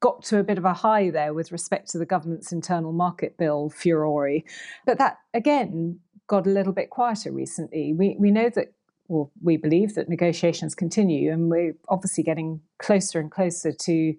got 0.00 0.22
to 0.24 0.38
a 0.38 0.44
bit 0.44 0.58
of 0.58 0.64
a 0.64 0.72
high 0.72 1.10
there 1.10 1.34
with 1.34 1.52
respect 1.52 1.90
to 1.90 1.98
the 1.98 2.06
government's 2.06 2.52
internal 2.52 2.92
market 2.92 3.36
bill 3.36 3.70
furore, 3.70 4.40
but 4.86 4.98
that 4.98 5.18
again 5.34 6.00
got 6.26 6.46
a 6.46 6.50
little 6.50 6.72
bit 6.72 6.90
quieter 6.90 7.32
recently. 7.32 7.92
We 7.92 8.16
we 8.18 8.30
know 8.30 8.48
that 8.50 8.72
well, 9.08 9.30
we 9.42 9.56
believe 9.56 9.94
that 9.94 10.08
negotiations 10.08 10.74
continue, 10.74 11.32
and 11.32 11.50
we're 11.50 11.76
obviously 11.88 12.24
getting 12.24 12.60
closer 12.78 13.20
and 13.20 13.30
closer 13.30 13.72
to 13.72 14.14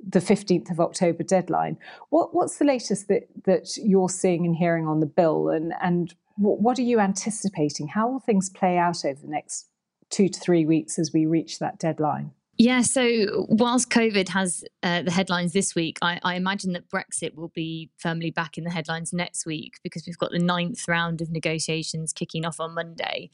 the 0.00 0.20
15th 0.20 0.70
of 0.70 0.80
October 0.80 1.22
deadline. 1.22 1.78
What, 2.10 2.34
what's 2.34 2.58
the 2.58 2.64
latest 2.64 3.08
that, 3.08 3.28
that 3.44 3.76
you're 3.76 4.08
seeing 4.08 4.44
and 4.44 4.56
hearing 4.56 4.86
on 4.86 5.00
the 5.00 5.06
bill, 5.06 5.48
and, 5.48 5.72
and 5.80 6.14
what, 6.36 6.78
are 6.78 6.82
you 6.82 7.00
anticipating? 7.00 7.88
How 7.88 8.08
will 8.08 8.20
things 8.20 8.50
play 8.50 8.76
out 8.76 9.04
over 9.04 9.20
the 9.20 9.28
next 9.28 9.68
two 10.10 10.28
to 10.28 10.40
three 10.40 10.64
weeks 10.64 10.98
as 10.98 11.12
we 11.12 11.26
reach 11.26 11.58
that 11.58 11.78
deadline? 11.78 12.32
Yeah, 12.56 12.82
so 12.82 13.46
whilst 13.48 13.90
COVID 13.90 14.28
has 14.28 14.64
uh, 14.82 15.02
the 15.02 15.10
headlines 15.10 15.52
this 15.52 15.74
week, 15.74 15.98
I, 16.02 16.20
I, 16.22 16.36
imagine 16.36 16.72
that 16.74 16.88
Brexit 16.88 17.34
will 17.34 17.50
be 17.52 17.90
firmly 17.98 18.30
back 18.30 18.56
in 18.56 18.62
the 18.62 18.70
headlines 18.70 19.12
next 19.12 19.44
week 19.44 19.78
because 19.82 20.06
we've 20.06 20.18
got 20.18 20.30
the 20.30 20.38
ninth 20.38 20.86
round 20.86 21.20
of 21.20 21.32
negotiations 21.32 22.12
kicking 22.12 22.44
off 22.44 22.60
on 22.60 22.72
Monday. 22.72 23.30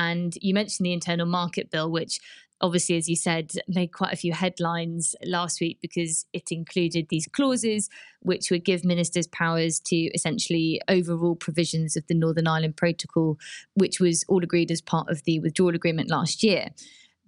And 0.00 0.32
you 0.40 0.54
mentioned 0.54 0.86
the 0.86 0.94
internal 0.94 1.26
market 1.26 1.70
bill, 1.70 1.90
which 1.90 2.20
obviously, 2.62 2.96
as 2.96 3.06
you 3.06 3.16
said, 3.16 3.52
made 3.68 3.92
quite 3.92 4.14
a 4.14 4.16
few 4.16 4.32
headlines 4.32 5.14
last 5.22 5.60
week 5.60 5.78
because 5.82 6.24
it 6.32 6.50
included 6.50 7.08
these 7.08 7.28
clauses 7.30 7.90
which 8.20 8.50
would 8.50 8.64
give 8.64 8.82
ministers 8.82 9.26
powers 9.26 9.78
to 9.80 9.96
essentially 10.14 10.80
overrule 10.88 11.36
provisions 11.36 11.96
of 11.96 12.06
the 12.06 12.14
Northern 12.14 12.46
Ireland 12.46 12.78
Protocol, 12.78 13.38
which 13.74 14.00
was 14.00 14.24
all 14.26 14.42
agreed 14.42 14.70
as 14.70 14.80
part 14.80 15.10
of 15.10 15.22
the 15.24 15.38
withdrawal 15.40 15.74
agreement 15.74 16.10
last 16.10 16.42
year 16.42 16.70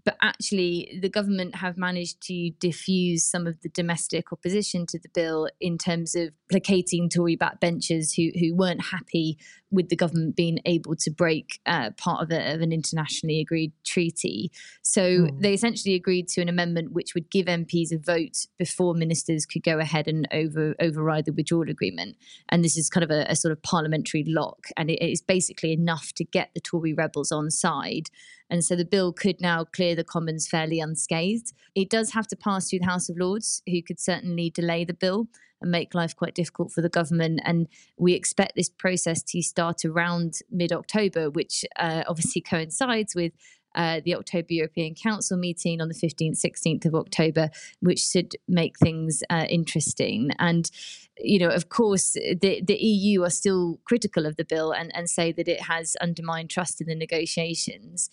but 0.05 0.17
actually 0.23 0.99
the 1.01 1.09
government 1.09 1.57
have 1.57 1.77
managed 1.77 2.21
to 2.23 2.51
diffuse 2.59 3.25
some 3.25 3.47
of 3.47 3.61
the 3.63 3.69
domestic 3.69 4.33
opposition 4.33 4.87
to 4.87 4.99
the 4.99 5.09
bill 5.15 5.49
in 5.61 5.79
terms 5.79 6.15
of 6.15 6.31
placating 6.51 7.09
Tory 7.09 7.37
backbenchers 7.37 8.15
who 8.17 8.39
who 8.39 8.55
weren't 8.55 8.87
happy 8.87 9.39
with 9.73 9.89
the 9.89 9.97
government 9.97 10.37
being 10.37 10.59
able 10.67 10.95
to 10.95 11.11
break 11.11 11.59
uh, 11.65 11.91
part 11.97 12.23
of, 12.23 12.31
a, 12.31 12.55
of, 12.55 12.61
an 12.61 12.73
internationally 12.73 13.41
agreed 13.41 13.73
treaty. 13.85 14.53
So 14.83 15.03
mm. 15.03 15.41
they 15.41 15.55
essentially 15.55 15.95
agreed 15.95 16.29
to 16.29 16.43
an 16.43 16.49
amendment 16.51 16.93
which 16.93 17.15
would 17.15 17.31
give 17.31 17.47
MPs 17.47 17.91
a 17.91 17.99
vote 17.99 18.47
before 18.59 18.95
ministers 18.95 19.47
could 19.47 19.63
go 19.63 19.79
ahead 19.79 20.07
and 20.07 20.29
over 20.31 20.75
override 20.79 21.25
the 21.25 21.33
withdrawal 21.33 21.71
agreement. 21.71 22.17
And 22.51 22.63
this 22.63 22.77
is 22.77 22.91
kind 22.91 23.03
of 23.03 23.11
a, 23.11 23.25
a 23.31 23.37
sort 23.37 23.53
of 23.53 23.63
parliamentary 23.63 24.25
lock, 24.29 24.67
and 24.77 24.91
it 24.91 25.03
is 25.03 25.23
basically 25.23 25.73
enough 25.73 26.13
to 26.15 26.25
get 26.25 26.51
the 26.55 26.61
Tory 26.61 26.93
rebels 26.93 27.33
on 27.33 27.51
side. 27.51 28.09
And 28.53 28.63
so 28.63 28.77
the 28.77 28.85
bill 28.85 29.15
could 29.15 29.41
now 29.41 29.65
clear 29.65 29.95
the 29.95 30.05
Commons 30.05 30.47
fairly 30.47 30.79
unscathed. 30.79 31.55
It 31.75 31.89
does 31.89 32.13
have 32.13 32.27
to 32.29 32.37
pass 32.37 32.69
through 32.69 32.81
the 32.81 32.85
House 32.85 33.09
of 33.09 33.17
Lords, 33.17 33.63
who 33.67 33.83
could 33.83 33.99
certainly 33.99 34.51
delay 34.51 34.85
the 34.85 34.93
bill 34.93 35.27
and 35.63 35.71
make 35.71 35.95
life 35.95 36.15
quite 36.15 36.35
difficult 36.35 36.71
for 36.71 36.83
the 36.83 36.91
government. 36.91 37.41
And 37.47 37.67
we 37.97 38.13
expect 38.13 38.55
this 38.55 38.69
process 38.69 39.23
to 39.23 39.41
start 39.41 39.87
around 39.87 40.35
mid 40.51 40.71
October, 40.71 41.31
which 41.31 41.65
uh, 41.79 42.03
obviously 42.07 42.43
coincides 42.47 43.15
with 43.15 43.33
uh, 43.75 44.03
the 44.05 44.15
October 44.15 44.49
European 44.51 44.95
Council 44.95 45.39
meeting 45.39 45.81
on 45.81 45.89
the 45.89 45.95
15th, 45.95 46.39
16th 46.45 46.85
of 46.85 46.95
October, 46.95 47.49
which 47.81 48.01
should 48.01 48.37
make 48.47 48.79
things 48.79 49.23
uh, 49.31 49.47
interesting. 49.49 50.29
And, 50.39 50.71
you 51.17 51.39
know, 51.39 51.49
of 51.49 51.71
course, 51.71 52.13
the, 52.13 52.61
the 52.63 52.77
EU 52.77 53.23
are 53.23 53.31
still 53.31 53.81
critical 53.85 54.27
of 54.27 54.37
the 54.37 54.45
bill 54.45 54.73
and, 54.73 54.95
and 54.95 55.09
say 55.09 55.33
that 55.33 55.49
it 55.49 55.63
has 55.63 55.97
undermined 56.03 56.51
trust 56.51 56.83
in 56.83 56.87
the 56.87 56.95
negotiations. 56.95 58.11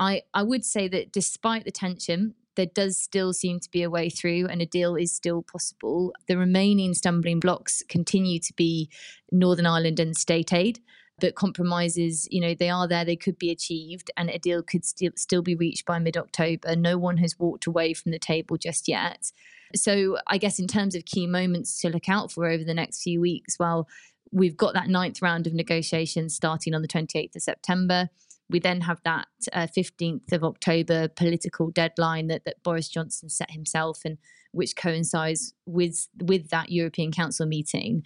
I, 0.00 0.22
I 0.32 0.42
would 0.42 0.64
say 0.64 0.88
that 0.88 1.12
despite 1.12 1.64
the 1.64 1.70
tension, 1.70 2.34
there 2.56 2.66
does 2.66 2.98
still 2.98 3.32
seem 3.32 3.60
to 3.60 3.70
be 3.70 3.82
a 3.82 3.90
way 3.90 4.08
through 4.08 4.46
and 4.48 4.60
a 4.62 4.66
deal 4.66 4.96
is 4.96 5.14
still 5.14 5.42
possible. 5.42 6.12
The 6.26 6.38
remaining 6.38 6.94
stumbling 6.94 7.38
blocks 7.38 7.82
continue 7.88 8.40
to 8.40 8.52
be 8.54 8.88
Northern 9.30 9.66
Ireland 9.66 10.00
and 10.00 10.16
state 10.16 10.52
aid. 10.52 10.80
But 11.20 11.34
compromises, 11.34 12.26
you 12.30 12.40
know, 12.40 12.54
they 12.54 12.70
are 12.70 12.88
there, 12.88 13.04
they 13.04 13.14
could 13.14 13.38
be 13.38 13.50
achieved, 13.50 14.10
and 14.16 14.30
a 14.30 14.38
deal 14.38 14.62
could 14.62 14.86
still 14.86 15.10
still 15.16 15.42
be 15.42 15.54
reached 15.54 15.84
by 15.84 15.98
mid 15.98 16.16
October. 16.16 16.74
No 16.74 16.96
one 16.96 17.18
has 17.18 17.38
walked 17.38 17.66
away 17.66 17.92
from 17.92 18.10
the 18.10 18.18
table 18.18 18.56
just 18.56 18.88
yet. 18.88 19.30
So 19.76 20.16
I 20.26 20.38
guess 20.38 20.58
in 20.58 20.66
terms 20.66 20.94
of 20.94 21.04
key 21.04 21.26
moments 21.26 21.78
to 21.82 21.90
look 21.90 22.08
out 22.08 22.32
for 22.32 22.46
over 22.46 22.64
the 22.64 22.72
next 22.72 23.02
few 23.02 23.20
weeks, 23.20 23.58
well, 23.58 23.86
we've 24.32 24.56
got 24.56 24.72
that 24.72 24.88
ninth 24.88 25.20
round 25.20 25.46
of 25.46 25.52
negotiations 25.52 26.34
starting 26.34 26.74
on 26.74 26.80
the 26.80 26.88
28th 26.88 27.36
of 27.36 27.42
September. 27.42 28.08
We 28.50 28.58
then 28.58 28.82
have 28.82 29.00
that 29.04 29.28
uh, 29.52 29.66
15th 29.66 30.32
of 30.32 30.44
October 30.44 31.08
political 31.08 31.70
deadline 31.70 32.26
that, 32.28 32.44
that 32.44 32.62
Boris 32.62 32.88
Johnson 32.88 33.28
set 33.28 33.50
himself 33.50 34.00
and 34.04 34.18
which 34.52 34.76
coincides 34.76 35.54
with 35.66 36.08
with 36.22 36.50
that 36.50 36.70
European 36.70 37.12
Council 37.12 37.46
meeting. 37.46 38.02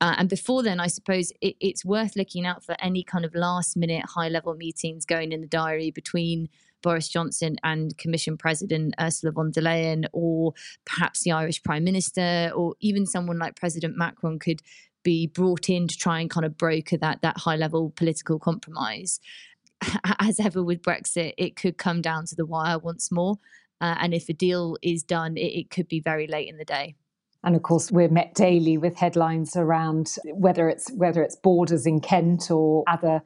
Uh, 0.00 0.14
and 0.18 0.28
before 0.28 0.62
then, 0.62 0.78
I 0.78 0.86
suppose 0.86 1.32
it, 1.40 1.56
it's 1.60 1.84
worth 1.84 2.14
looking 2.14 2.46
out 2.46 2.62
for 2.64 2.76
any 2.80 3.02
kind 3.02 3.24
of 3.24 3.34
last 3.34 3.76
minute 3.76 4.04
high 4.04 4.28
level 4.28 4.54
meetings 4.54 5.04
going 5.04 5.32
in 5.32 5.40
the 5.40 5.46
diary 5.46 5.90
between 5.90 6.48
Boris 6.82 7.08
Johnson 7.08 7.56
and 7.64 7.96
Commission 7.98 8.36
President 8.36 8.94
Ursula 9.00 9.32
von 9.32 9.50
der 9.50 9.62
Leyen, 9.62 10.06
or 10.12 10.52
perhaps 10.84 11.24
the 11.24 11.32
Irish 11.32 11.62
Prime 11.64 11.82
Minister, 11.82 12.52
or 12.54 12.74
even 12.80 13.06
someone 13.06 13.38
like 13.38 13.56
President 13.56 13.96
Macron 13.96 14.38
could 14.38 14.62
be 15.02 15.26
brought 15.26 15.68
in 15.68 15.88
to 15.88 15.96
try 15.96 16.20
and 16.20 16.30
kind 16.30 16.46
of 16.46 16.56
broker 16.56 16.96
that 16.96 17.22
that 17.22 17.38
high 17.38 17.56
level 17.56 17.92
political 17.96 18.38
compromise. 18.38 19.20
As 20.18 20.40
ever 20.40 20.62
with 20.62 20.82
Brexit, 20.82 21.34
it 21.38 21.56
could 21.56 21.78
come 21.78 22.00
down 22.00 22.26
to 22.26 22.34
the 22.34 22.46
wire 22.46 22.78
once 22.78 23.10
more. 23.10 23.38
Uh, 23.80 23.94
and 24.00 24.12
if 24.12 24.28
a 24.28 24.32
deal 24.32 24.76
is 24.82 25.02
done, 25.02 25.36
it, 25.36 25.52
it 25.52 25.70
could 25.70 25.88
be 25.88 26.00
very 26.00 26.26
late 26.26 26.48
in 26.48 26.58
the 26.58 26.64
day. 26.64 26.96
And 27.44 27.54
of 27.54 27.62
course, 27.62 27.92
we're 27.92 28.08
met 28.08 28.34
daily 28.34 28.76
with 28.76 28.96
headlines 28.96 29.56
around 29.56 30.16
whether 30.24 30.68
it's 30.68 30.90
whether 30.92 31.22
it's 31.22 31.36
borders 31.36 31.86
in 31.86 32.00
Kent 32.00 32.50
or 32.50 32.82
other 32.88 33.22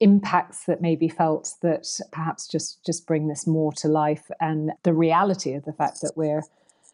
impacts 0.00 0.64
that 0.66 0.80
may 0.80 0.94
be 0.94 1.08
felt 1.08 1.54
that 1.62 1.88
perhaps 2.12 2.46
just 2.46 2.84
just 2.86 3.06
bring 3.06 3.26
this 3.26 3.46
more 3.46 3.72
to 3.72 3.88
life, 3.88 4.30
and 4.40 4.70
the 4.84 4.94
reality 4.94 5.54
of 5.54 5.64
the 5.64 5.72
fact 5.72 6.00
that 6.02 6.12
we're 6.14 6.42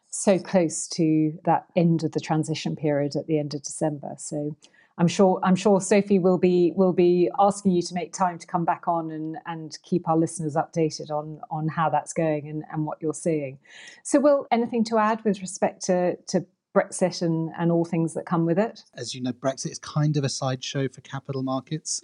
so 0.08 0.38
close 0.38 0.88
to 0.88 1.38
that 1.44 1.66
end 1.76 2.02
of 2.02 2.12
the 2.12 2.20
transition 2.20 2.76
period 2.76 3.14
at 3.16 3.26
the 3.26 3.38
end 3.38 3.52
of 3.52 3.62
December. 3.62 4.14
So 4.16 4.56
I'm 4.97 5.09
sure 5.09 5.41
I'm 5.43 5.57
sure 5.57 5.81
Sophie 5.81 6.19
will 6.19 6.39
be 6.39 6.73
will 6.77 6.93
be 6.93 7.31
asking 7.39 7.73
you 7.73 7.83
to 7.83 7.95
make 7.95 8.13
time 8.13 8.39
to 8.39 8.47
come 8.47 8.65
back 8.65 8.87
on 8.87 9.11
and 9.11 9.37
and 9.47 9.77
keep 9.83 10.09
our 10.09 10.17
listeners 10.17 10.55
updated 10.55 11.11
on 11.11 11.41
on 11.51 11.69
how 11.69 11.91
that's 11.91 12.13
going 12.13 12.49
and, 12.49 12.65
and 12.73 12.87
what 12.87 12.99
you're 13.01 13.15
seeing. 13.15 13.59
So 14.05 14.21
will 14.21 14.47
anything 14.53 14.85
to 14.85 14.99
add 14.99 15.25
with 15.25 15.41
respect 15.41 15.85
to 15.87 16.17
to 16.29 16.47
Brexit 16.75 17.23
and, 17.23 17.51
and 17.59 17.71
all 17.73 17.85
things 17.85 18.15
that 18.15 18.27
come 18.27 18.47
with 18.47 18.59
it? 18.59 18.83
As 18.97 19.15
you 19.15 19.23
know, 19.23 19.33
Brexit 19.33 19.71
is 19.71 19.79
kind 19.79 20.17
of 20.17 20.25
a 20.25 20.29
sideshow 20.29 20.89
for 20.89 21.01
capital 21.01 21.43
markets 21.43 22.01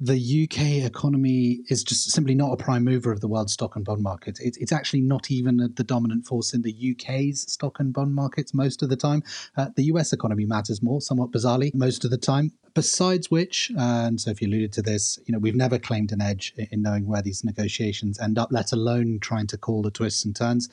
the 0.00 0.44
UK 0.44 0.84
economy 0.86 1.60
is 1.68 1.82
just 1.82 2.12
simply 2.12 2.34
not 2.34 2.52
a 2.52 2.56
prime 2.56 2.84
mover 2.84 3.10
of 3.10 3.20
the 3.20 3.26
world 3.26 3.50
stock 3.50 3.74
and 3.74 3.84
bond 3.84 4.00
market. 4.00 4.38
It, 4.40 4.56
it's 4.60 4.70
actually 4.70 5.00
not 5.00 5.28
even 5.30 5.72
the 5.74 5.82
dominant 5.82 6.24
force 6.24 6.54
in 6.54 6.62
the 6.62 6.94
UK's 6.94 7.50
stock 7.50 7.80
and 7.80 7.92
bond 7.92 8.14
markets 8.14 8.54
most 8.54 8.82
of 8.82 8.90
the 8.90 8.96
time. 8.96 9.24
Uh, 9.56 9.70
the 9.74 9.84
US 9.84 10.12
economy 10.12 10.46
matters 10.46 10.82
more, 10.82 11.00
somewhat 11.00 11.32
bizarrely, 11.32 11.74
most 11.74 12.04
of 12.04 12.12
the 12.12 12.18
time. 12.18 12.52
Besides 12.74 13.28
which, 13.28 13.72
and 13.76 14.20
Sophie 14.20 14.44
alluded 14.44 14.72
to 14.74 14.82
this, 14.82 15.18
you 15.26 15.32
know, 15.32 15.38
we've 15.40 15.56
never 15.56 15.80
claimed 15.80 16.12
an 16.12 16.22
edge 16.22 16.54
in 16.56 16.80
knowing 16.80 17.06
where 17.08 17.22
these 17.22 17.42
negotiations 17.42 18.20
end 18.20 18.38
up, 18.38 18.50
let 18.52 18.70
alone 18.70 19.18
trying 19.20 19.48
to 19.48 19.58
call 19.58 19.82
the 19.82 19.90
twists 19.90 20.24
and 20.24 20.36
turns 20.36 20.68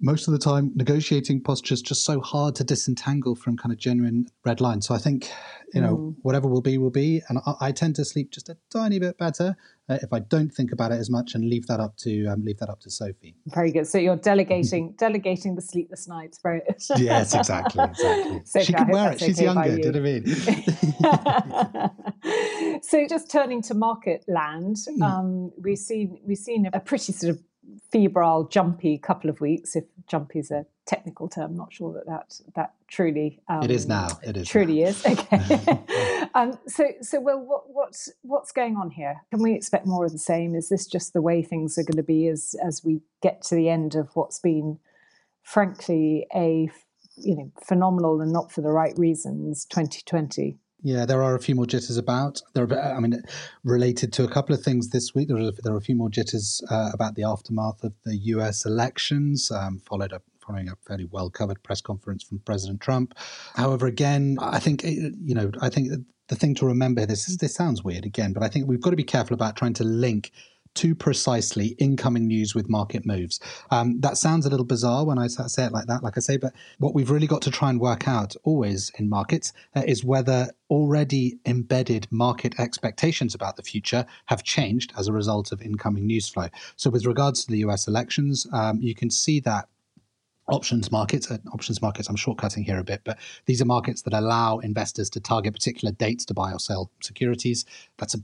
most 0.00 0.28
of 0.28 0.32
the 0.32 0.38
time 0.38 0.72
negotiating 0.74 1.42
posture 1.42 1.74
is 1.74 1.82
just 1.82 2.04
so 2.04 2.20
hard 2.20 2.54
to 2.54 2.64
disentangle 2.64 3.34
from 3.34 3.56
kind 3.56 3.72
of 3.72 3.78
genuine 3.78 4.26
red 4.44 4.60
lines 4.60 4.86
so 4.86 4.94
i 4.94 4.98
think 4.98 5.30
you 5.74 5.80
know 5.80 5.96
mm. 5.96 6.14
whatever 6.22 6.48
will 6.48 6.62
be 6.62 6.78
will 6.78 6.90
be. 6.90 7.22
And 7.28 7.38
I, 7.46 7.54
I, 7.60 7.72
tend 7.72 7.96
to 7.96 8.04
sleep 8.04 8.30
just 8.30 8.48
a 8.48 8.56
tiny 8.70 8.98
bit 8.98 9.18
better 9.18 9.56
uh, 9.88 9.98
if 10.02 10.12
i 10.12 10.20
don't 10.20 10.50
think 10.50 10.72
about 10.72 10.92
it 10.92 10.98
as 10.98 11.10
much 11.10 11.34
and 11.34 11.48
leave 11.48 11.66
that 11.66 11.80
up 11.80 11.96
to 11.98 12.26
um, 12.26 12.44
leave 12.44 12.58
that 12.58 12.68
up 12.68 12.80
to 12.80 12.90
sophie. 12.90 13.36
Very 13.48 13.72
good. 13.72 13.86
So 13.86 13.98
you're 13.98 14.16
delegating 14.16 14.92
delegating 14.98 15.54
the 15.54 15.62
sleepless 15.62 16.08
nights 16.08 16.38
very 16.42 16.62
yes 16.96 17.34
exactly 17.34 17.84
exactly. 17.84 18.42
Sophie, 18.44 18.64
she 18.64 18.72
can 18.72 18.88
wear 18.88 19.12
it. 19.12 19.20
She's 19.20 19.38
okay 19.38 19.44
younger 19.44 19.76
do 19.76 19.82
you 19.82 19.92
know 19.92 20.00
what 20.00 20.08
i 21.66 21.90
mean? 22.24 22.80
So 22.82 23.06
just 23.08 23.30
turning 23.30 23.62
to 23.62 23.74
market 23.74 24.24
land 24.28 24.76
mm. 24.88 25.02
um, 25.02 25.52
we've 25.58 25.78
seen 25.78 26.18
we've 26.24 26.38
seen 26.38 26.68
a 26.72 26.80
pretty 26.80 27.12
sort 27.12 27.30
of 27.30 27.42
febrile, 27.90 28.44
jumpy 28.44 28.98
couple 28.98 29.30
of 29.30 29.40
weeks. 29.40 29.76
If 29.76 29.84
jumpy 30.06 30.38
is 30.38 30.50
a 30.50 30.66
technical 30.86 31.28
term, 31.28 31.56
not 31.56 31.72
sure 31.72 31.92
that 31.92 32.06
that, 32.06 32.40
that 32.54 32.74
truly 32.88 33.40
um, 33.48 33.62
it 33.62 33.70
is 33.70 33.86
now. 33.86 34.08
It 34.22 34.36
is 34.36 34.48
truly 34.48 34.82
now. 34.82 34.88
is 34.88 35.06
okay. 35.06 35.80
um, 36.34 36.58
so, 36.66 36.88
so 37.00 37.20
well, 37.20 37.40
what, 37.40 37.64
what's 37.68 38.10
what's 38.22 38.52
going 38.52 38.76
on 38.76 38.90
here? 38.90 39.16
Can 39.30 39.42
we 39.42 39.54
expect 39.54 39.86
more 39.86 40.04
of 40.04 40.12
the 40.12 40.18
same? 40.18 40.54
Is 40.54 40.68
this 40.68 40.86
just 40.86 41.12
the 41.12 41.22
way 41.22 41.42
things 41.42 41.78
are 41.78 41.84
going 41.84 41.96
to 41.96 42.02
be 42.02 42.28
as 42.28 42.54
as 42.64 42.84
we 42.84 43.00
get 43.22 43.42
to 43.42 43.54
the 43.54 43.68
end 43.68 43.94
of 43.94 44.08
what's 44.14 44.38
been, 44.38 44.78
frankly, 45.42 46.26
a 46.34 46.70
you 47.16 47.36
know 47.36 47.50
phenomenal 47.66 48.20
and 48.20 48.32
not 48.32 48.52
for 48.52 48.60
the 48.60 48.72
right 48.72 48.96
reasons 48.96 49.64
2020? 49.66 50.58
Yeah, 50.82 51.06
there 51.06 51.22
are 51.22 51.34
a 51.34 51.40
few 51.40 51.54
more 51.54 51.66
jitters 51.66 51.96
about. 51.96 52.42
There 52.54 52.64
are, 52.64 52.96
I 52.96 53.00
mean, 53.00 53.22
related 53.64 54.12
to 54.14 54.24
a 54.24 54.28
couple 54.28 54.54
of 54.54 54.62
things 54.62 54.90
this 54.90 55.14
week. 55.14 55.28
There 55.28 55.38
are, 55.38 55.50
there 55.50 55.72
are 55.72 55.78
a 55.78 55.82
few 55.82 55.96
more 55.96 56.10
jitters 56.10 56.62
uh, 56.70 56.90
about 56.92 57.14
the 57.14 57.24
aftermath 57.24 57.82
of 57.82 57.94
the 58.04 58.16
U.S. 58.16 58.64
elections, 58.66 59.50
um, 59.50 59.80
followed 59.80 60.12
up 60.12 60.22
following 60.46 60.68
a 60.68 60.76
fairly 60.86 61.06
well 61.06 61.28
covered 61.28 61.62
press 61.62 61.80
conference 61.80 62.22
from 62.22 62.38
President 62.40 62.80
Trump. 62.80 63.14
However, 63.54 63.86
again, 63.86 64.38
I 64.40 64.58
think 64.58 64.84
you 64.84 65.34
know, 65.34 65.50
I 65.60 65.68
think 65.68 65.90
the 66.28 66.36
thing 66.36 66.54
to 66.56 66.66
remember 66.66 67.06
this 67.06 67.28
is 67.28 67.38
this 67.38 67.54
sounds 67.54 67.82
weird 67.82 68.04
again, 68.04 68.32
but 68.32 68.42
I 68.42 68.48
think 68.48 68.68
we've 68.68 68.80
got 68.80 68.90
to 68.90 68.96
be 68.96 69.04
careful 69.04 69.34
about 69.34 69.56
trying 69.56 69.74
to 69.74 69.84
link 69.84 70.32
too 70.76 70.94
precisely 70.94 71.68
incoming 71.78 72.26
news 72.26 72.54
with 72.54 72.68
market 72.68 73.04
moves. 73.04 73.40
Um, 73.70 74.00
that 74.00 74.16
sounds 74.16 74.46
a 74.46 74.50
little 74.50 74.66
bizarre 74.66 75.04
when 75.04 75.18
I 75.18 75.26
say 75.26 75.64
it 75.64 75.72
like 75.72 75.86
that, 75.86 76.02
like 76.02 76.16
I 76.16 76.20
say, 76.20 76.36
but 76.36 76.52
what 76.78 76.94
we've 76.94 77.10
really 77.10 77.26
got 77.26 77.42
to 77.42 77.50
try 77.50 77.70
and 77.70 77.80
work 77.80 78.06
out 78.06 78.36
always 78.44 78.90
in 78.98 79.08
markets 79.08 79.52
uh, 79.74 79.82
is 79.86 80.04
whether 80.04 80.50
already 80.70 81.38
embedded 81.46 82.06
market 82.10 82.60
expectations 82.60 83.34
about 83.34 83.56
the 83.56 83.62
future 83.62 84.04
have 84.26 84.42
changed 84.42 84.92
as 84.98 85.08
a 85.08 85.12
result 85.12 85.52
of 85.52 85.62
incoming 85.62 86.06
news 86.06 86.28
flow. 86.28 86.48
So, 86.76 86.90
with 86.90 87.06
regards 87.06 87.44
to 87.44 87.50
the 87.50 87.58
US 87.58 87.88
elections, 87.88 88.46
um, 88.52 88.80
you 88.80 88.94
can 88.94 89.10
see 89.10 89.40
that 89.40 89.68
options 90.48 90.92
markets 90.92 91.28
uh, 91.28 91.38
options 91.52 91.82
markets 91.82 92.08
i'm 92.08 92.14
shortcutting 92.16 92.64
here 92.64 92.78
a 92.78 92.84
bit 92.84 93.00
but 93.04 93.18
these 93.46 93.60
are 93.60 93.64
markets 93.64 94.02
that 94.02 94.12
allow 94.12 94.58
investors 94.58 95.10
to 95.10 95.18
target 95.18 95.52
particular 95.52 95.92
dates 95.92 96.24
to 96.24 96.34
buy 96.34 96.52
or 96.52 96.58
sell 96.60 96.88
securities 97.00 97.64
that's 97.96 98.14
a 98.14 98.18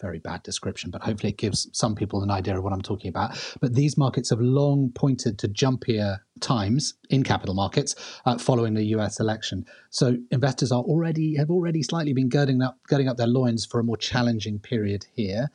very 0.00 0.18
bad 0.18 0.42
description, 0.42 0.90
but 0.90 1.02
hopefully 1.02 1.30
it 1.30 1.38
gives 1.38 1.68
some 1.72 1.94
people 1.94 2.22
an 2.22 2.30
idea 2.30 2.56
of 2.56 2.64
what 2.64 2.72
I'm 2.72 2.82
talking 2.82 3.08
about. 3.08 3.38
But 3.60 3.74
these 3.74 3.96
markets 3.96 4.30
have 4.30 4.40
long 4.40 4.90
pointed 4.94 5.38
to 5.40 5.48
jumpier 5.48 6.18
times 6.40 6.94
in 7.10 7.22
capital 7.22 7.54
markets 7.54 7.94
uh, 8.26 8.38
following 8.38 8.74
the 8.74 8.84
U.S. 8.96 9.20
election. 9.20 9.64
So 9.90 10.16
investors 10.30 10.72
are 10.72 10.82
already 10.82 11.36
have 11.36 11.50
already 11.50 11.82
slightly 11.82 12.12
been 12.12 12.28
girding 12.28 12.62
up 12.62 12.78
girding 12.88 13.08
up 13.08 13.16
their 13.16 13.26
loins 13.26 13.64
for 13.64 13.80
a 13.80 13.84
more 13.84 13.96
challenging 13.96 14.58
period 14.58 15.06
here. 15.14 15.50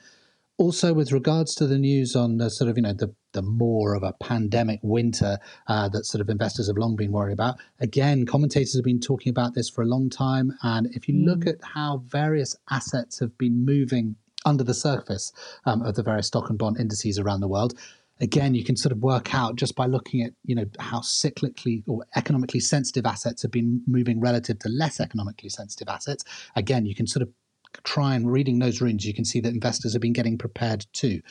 Also, 0.57 0.93
with 0.93 1.13
regards 1.13 1.55
to 1.55 1.67
the 1.67 1.77
news 1.77 2.17
on 2.17 2.37
the 2.37 2.49
sort 2.49 2.69
of 2.69 2.77
you 2.77 2.83
know 2.83 2.93
the 2.93 3.13
the 3.31 3.41
more 3.41 3.93
of 3.93 4.03
a 4.03 4.13
pandemic 4.13 4.79
winter 4.81 5.37
uh, 5.67 5.87
that 5.89 6.05
sort 6.05 6.19
of 6.19 6.29
investors 6.29 6.67
have 6.67 6.77
long 6.77 6.95
been 6.95 7.11
worried 7.11 7.33
about. 7.33 7.57
Again, 7.79 8.25
commentators 8.25 8.75
have 8.75 8.83
been 8.83 8.99
talking 8.99 9.29
about 9.29 9.53
this 9.53 9.69
for 9.69 9.83
a 9.83 9.85
long 9.85 10.09
time, 10.09 10.53
and 10.63 10.87
if 10.95 11.07
you 11.07 11.13
mm. 11.13 11.25
look 11.25 11.45
at 11.45 11.57
how 11.63 12.03
various 12.07 12.55
assets 12.71 13.19
have 13.19 13.37
been 13.37 13.63
moving 13.63 14.15
under 14.49 14.63
the 14.63 14.73
surface 14.73 15.31
um, 15.65 15.81
of 15.81 15.95
the 15.95 16.03
various 16.03 16.27
stock 16.27 16.49
and 16.49 16.57
bond 16.57 16.79
indices 16.79 17.19
around 17.19 17.39
the 17.39 17.47
world. 17.47 17.73
Again, 18.21 18.53
you 18.53 18.65
can 18.65 18.75
sort 18.75 18.91
of 18.91 18.97
work 18.99 19.33
out 19.33 19.55
just 19.55 19.75
by 19.75 19.85
looking 19.85 20.21
at 20.21 20.33
you 20.43 20.55
know 20.55 20.65
how 20.79 20.99
cyclically 20.99 21.83
or 21.87 22.05
economically 22.17 22.59
sensitive 22.59 23.05
assets 23.05 23.43
have 23.43 23.51
been 23.51 23.81
moving 23.87 24.19
relative 24.19 24.59
to 24.59 24.69
less 24.69 24.99
economically 24.99 25.49
sensitive 25.49 25.87
assets. 25.87 26.25
Again, 26.57 26.85
you 26.85 26.95
can 26.95 27.07
sort 27.07 27.23
of 27.23 27.29
try 27.83 28.15
and 28.15 28.29
reading 28.29 28.59
those 28.59 28.81
runes, 28.81 29.05
you 29.05 29.13
can 29.13 29.23
see 29.23 29.39
that 29.39 29.53
investors 29.53 29.93
have 29.93 30.01
been 30.01 30.13
getting 30.13 30.37
prepared 30.37 30.85
too 30.91 31.21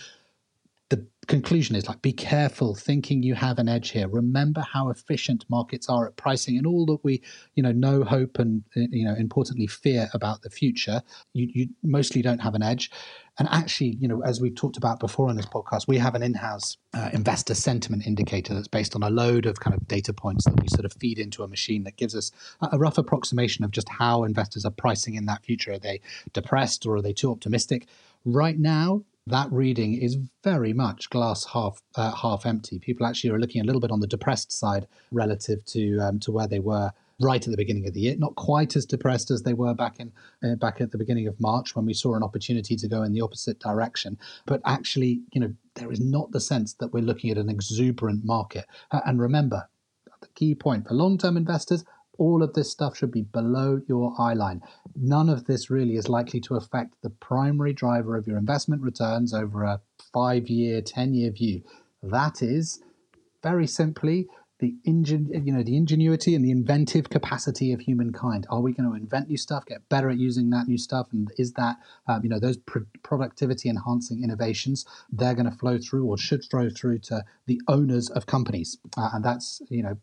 the 0.91 1.07
conclusion 1.27 1.77
is 1.77 1.87
like 1.87 2.01
be 2.01 2.13
careful 2.13 2.75
thinking 2.75 3.23
you 3.23 3.35
have 3.35 3.59
an 3.59 3.69
edge 3.69 3.91
here. 3.91 4.09
Remember 4.09 4.63
how 4.63 4.89
efficient 4.89 5.45
markets 5.51 5.89
are 5.89 6.07
at 6.07 6.17
pricing 6.17 6.57
and 6.57 6.67
all 6.67 6.87
that 6.87 7.05
we 7.05 7.23
you 7.55 7.63
know 7.63 7.73
know 7.73 8.05
hope 8.05 8.39
and 8.39 8.65
you 8.75 9.05
know 9.05 9.15
importantly 9.15 9.67
fear 9.67 10.09
about 10.15 10.43
the 10.43 10.51
future. 10.51 11.03
You, 11.35 11.49
you 11.53 11.69
mostly 11.83 12.23
don't 12.23 12.39
have 12.39 12.55
an 12.55 12.63
edge. 12.63 12.91
And 13.39 13.47
actually 13.51 13.99
you 14.01 14.09
know 14.09 14.23
as 14.25 14.41
we've 14.41 14.55
talked 14.55 14.79
about 14.79 14.99
before 14.99 15.29
on 15.29 15.37
this 15.37 15.47
podcast 15.47 15.87
we 15.87 15.99
have 15.99 16.15
an 16.15 16.23
in-house 16.23 16.79
uh, 16.95 17.11
investor 17.13 17.55
sentiment 17.55 18.07
indicator 18.07 18.55
that's 18.55 18.67
based 18.67 18.97
on 18.97 19.03
a 19.03 19.11
load 19.11 19.45
of 19.45 19.61
kind 19.61 19.77
of 19.77 19.87
data 19.87 20.15
points 20.15 20.47
that 20.47 20.59
we 20.61 20.69
sort 20.69 20.87
of 20.87 20.95
feed 20.95 21.19
into 21.19 21.43
a 21.43 21.49
machine 21.49 21.85
that 21.85 21.97
gives 21.97 22.17
us 22.17 22.33
a 22.73 22.79
rough 22.79 22.97
approximation 22.97 23.63
of 23.65 23.71
just 23.71 23.89
how 23.91 24.25
investors 24.25 24.65
are 24.65 24.71
pricing 24.71 25.15
in 25.15 25.27
that 25.27 25.45
future. 25.45 25.73
Are 25.73 25.79
they 25.79 26.01
depressed 26.33 26.87
or 26.87 26.97
are 26.97 27.03
they 27.03 27.13
too 27.13 27.31
optimistic? 27.31 27.87
Right 28.25 28.59
now 28.59 29.03
that 29.31 29.51
reading 29.53 29.95
is 29.95 30.17
very 30.43 30.73
much 30.73 31.11
glass 31.11 31.45
half 31.47 31.83
uh, 31.95 32.15
half 32.15 32.47
empty. 32.47 32.79
People 32.79 33.07
actually 33.07 33.31
are 33.31 33.39
looking 33.39 33.61
a 33.61 33.65
little 33.65 33.81
bit 33.81 33.91
on 33.91 34.01
the 34.01 34.07
depressed 34.07 34.53
side 34.53 34.87
relative 35.11 35.65
to 35.67 35.99
um, 35.99 36.19
to 36.21 36.33
where 36.33 36.49
they 36.49 36.61
were 36.61 36.93
right 37.21 37.45
at 37.45 37.51
the 37.51 37.57
beginning 37.57 37.87
of 37.87 37.95
the 37.95 38.01
year, 38.01 38.17
not 38.17 38.37
quite 38.37 38.77
as 38.77 38.87
depressed 38.87 39.31
as 39.31 39.43
they 39.43 39.55
were 39.55 39.75
back 39.75 39.99
in 39.99 40.13
uh, 40.45 40.55
back 40.57 40.81
at 40.81 40.93
the 40.93 40.99
beginning 40.99 41.27
of 41.27 41.41
March 41.41 41.75
when 41.75 41.87
we 41.87 41.95
saw 41.95 42.15
an 42.15 42.23
opportunity 42.23 42.77
to 42.77 42.89
go 42.89 43.03
in 43.03 43.13
the 43.13 43.21
opposite 43.21 43.59
direction. 43.59 44.19
But 44.47 44.61
actually, 44.65 45.23
you 45.33 45.41
know, 45.41 45.53
there 45.75 45.93
is 45.93 46.01
not 46.01 46.33
the 46.33 46.41
sense 46.41 46.75
that 46.75 46.93
we're 46.93 47.03
looking 47.03 47.31
at 47.31 47.39
an 47.39 47.49
exuberant 47.49 48.25
market. 48.25 48.67
Uh, 48.91 49.01
and 49.05 49.21
remember, 49.21 49.69
the 50.21 50.29
key 50.35 50.55
point 50.55 50.87
for 50.87 50.95
long-term 50.95 51.37
investors, 51.37 51.85
all 52.19 52.43
of 52.43 52.53
this 52.53 52.71
stuff 52.71 52.97
should 52.97 53.13
be 53.13 53.23
below 53.23 53.81
your 53.89 54.15
eye 54.19 54.35
line. 54.35 54.61
None 54.95 55.29
of 55.29 55.47
this 55.47 55.71
really 55.71 55.95
is 55.95 56.09
likely 56.09 56.41
to 56.43 56.57
affect 56.57 56.95
the 57.03 57.11
primary 57.11 57.73
driver 57.73 58.17
of 58.17 58.27
your 58.27 58.37
investment 58.37 58.83
returns 58.83 59.33
over 59.33 59.63
a 59.63 59.81
five 60.13 60.49
year, 60.49 60.83
10 60.83 61.15
year 61.15 61.31
view. 61.31 61.63
That 62.03 62.43
is 62.43 62.83
very 63.43 63.67
simply 63.67 64.27
the 64.59 64.75
ingen- 64.85 65.31
you 65.47 65.53
know 65.53 65.63
the 65.63 65.77
ingenuity 65.77 66.35
and 66.35 66.45
the 66.45 66.51
inventive 66.51 67.11
capacity 67.11 67.73
of 67.73 67.81
humankind. 67.81 68.47
Are 68.51 68.61
we 68.61 68.73
going 68.73 68.91
to 68.91 68.97
invent 68.97 69.29
new 69.29 69.37
stuff, 69.37 69.65
get 69.67 69.89
better 69.89 70.11
at 70.11 70.19
using 70.19 70.51
that 70.51 70.67
new 70.67 70.79
stuff, 70.79 71.09
and 71.13 71.31
is 71.39 71.53
that 71.53 71.77
um, 72.09 72.23
you 72.25 72.29
know 72.29 72.41
those 72.41 72.57
pr- 72.57 72.81
productivity 73.03 73.69
enhancing 73.69 74.25
innovations? 74.25 74.85
They're 75.13 75.35
going 75.35 75.51
to 75.51 75.57
flow 75.57 75.79
through 75.79 76.07
or 76.07 76.19
should 76.19 76.45
flow 76.45 76.71
through 76.71 76.99
to 77.01 77.25
the 77.47 77.61
owners 77.69 78.11
of 78.11 78.27
companies, 78.27 78.79
uh, 78.97 79.11
and 79.13 79.25
that's 79.25 79.63
you 79.69 79.83
know 79.83 79.97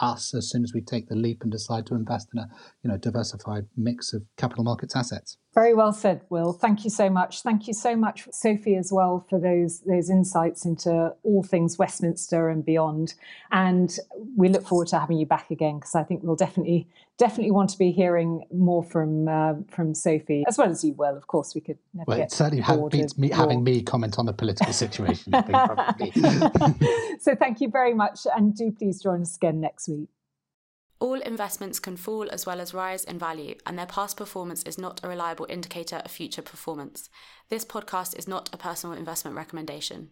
us 0.00 0.34
as 0.34 0.48
soon 0.48 0.64
as 0.64 0.72
we 0.74 0.80
take 0.80 1.08
the 1.08 1.14
leap 1.14 1.42
and 1.42 1.52
decide 1.52 1.86
to 1.86 1.94
invest 1.94 2.28
in 2.32 2.40
a 2.40 2.48
you 2.82 2.90
know 2.90 2.96
diversified 2.96 3.66
mix 3.76 4.12
of 4.12 4.22
capital 4.36 4.64
markets 4.64 4.96
assets. 4.96 5.38
Very 5.58 5.74
well 5.74 5.92
said, 5.92 6.20
Will. 6.28 6.52
Thank 6.52 6.84
you 6.84 6.90
so 6.90 7.10
much. 7.10 7.42
Thank 7.42 7.66
you 7.66 7.74
so 7.74 7.96
much, 7.96 8.28
Sophie, 8.30 8.76
as 8.76 8.92
well, 8.92 9.26
for 9.28 9.40
those 9.40 9.80
those 9.80 10.08
insights 10.08 10.64
into 10.64 11.12
all 11.24 11.42
things 11.42 11.76
Westminster 11.76 12.48
and 12.48 12.64
beyond. 12.64 13.14
And 13.50 13.98
we 14.36 14.50
look 14.50 14.68
forward 14.68 14.86
to 14.88 15.00
having 15.00 15.18
you 15.18 15.26
back 15.26 15.50
again 15.50 15.80
because 15.80 15.96
I 15.96 16.04
think 16.04 16.22
we'll 16.22 16.36
definitely 16.36 16.86
definitely 17.18 17.50
want 17.50 17.70
to 17.70 17.78
be 17.78 17.90
hearing 17.90 18.44
more 18.52 18.84
from 18.84 19.26
uh, 19.26 19.54
from 19.66 19.96
Sophie 19.96 20.44
as 20.46 20.58
well 20.58 20.70
as 20.70 20.84
you. 20.84 20.92
Will, 20.92 21.16
of 21.16 21.26
course, 21.26 21.56
we 21.56 21.60
could 21.60 21.78
never 21.92 22.04
well, 22.06 22.18
get 22.18 22.26
it 22.28 22.32
certainly 22.32 22.88
beats 22.90 23.18
me 23.18 23.28
having 23.28 23.64
me 23.64 23.82
comment 23.82 24.16
on 24.16 24.26
the 24.26 24.32
political 24.32 24.72
situation. 24.72 25.32
so 27.18 27.34
thank 27.34 27.60
you 27.60 27.68
very 27.68 27.94
much, 27.94 28.28
and 28.36 28.54
do 28.54 28.70
please 28.70 29.02
join 29.02 29.22
us 29.22 29.34
again 29.34 29.60
next 29.60 29.88
week. 29.88 30.08
All 31.00 31.20
investments 31.20 31.78
can 31.78 31.96
fall 31.96 32.28
as 32.30 32.44
well 32.44 32.60
as 32.60 32.74
rise 32.74 33.04
in 33.04 33.18
value, 33.18 33.54
and 33.64 33.78
their 33.78 33.86
past 33.86 34.16
performance 34.16 34.64
is 34.64 34.78
not 34.78 35.00
a 35.04 35.08
reliable 35.08 35.46
indicator 35.48 36.02
of 36.04 36.10
future 36.10 36.42
performance. 36.42 37.08
This 37.48 37.64
podcast 37.64 38.18
is 38.18 38.26
not 38.26 38.50
a 38.52 38.58
personal 38.58 38.96
investment 38.96 39.36
recommendation. 39.36 40.10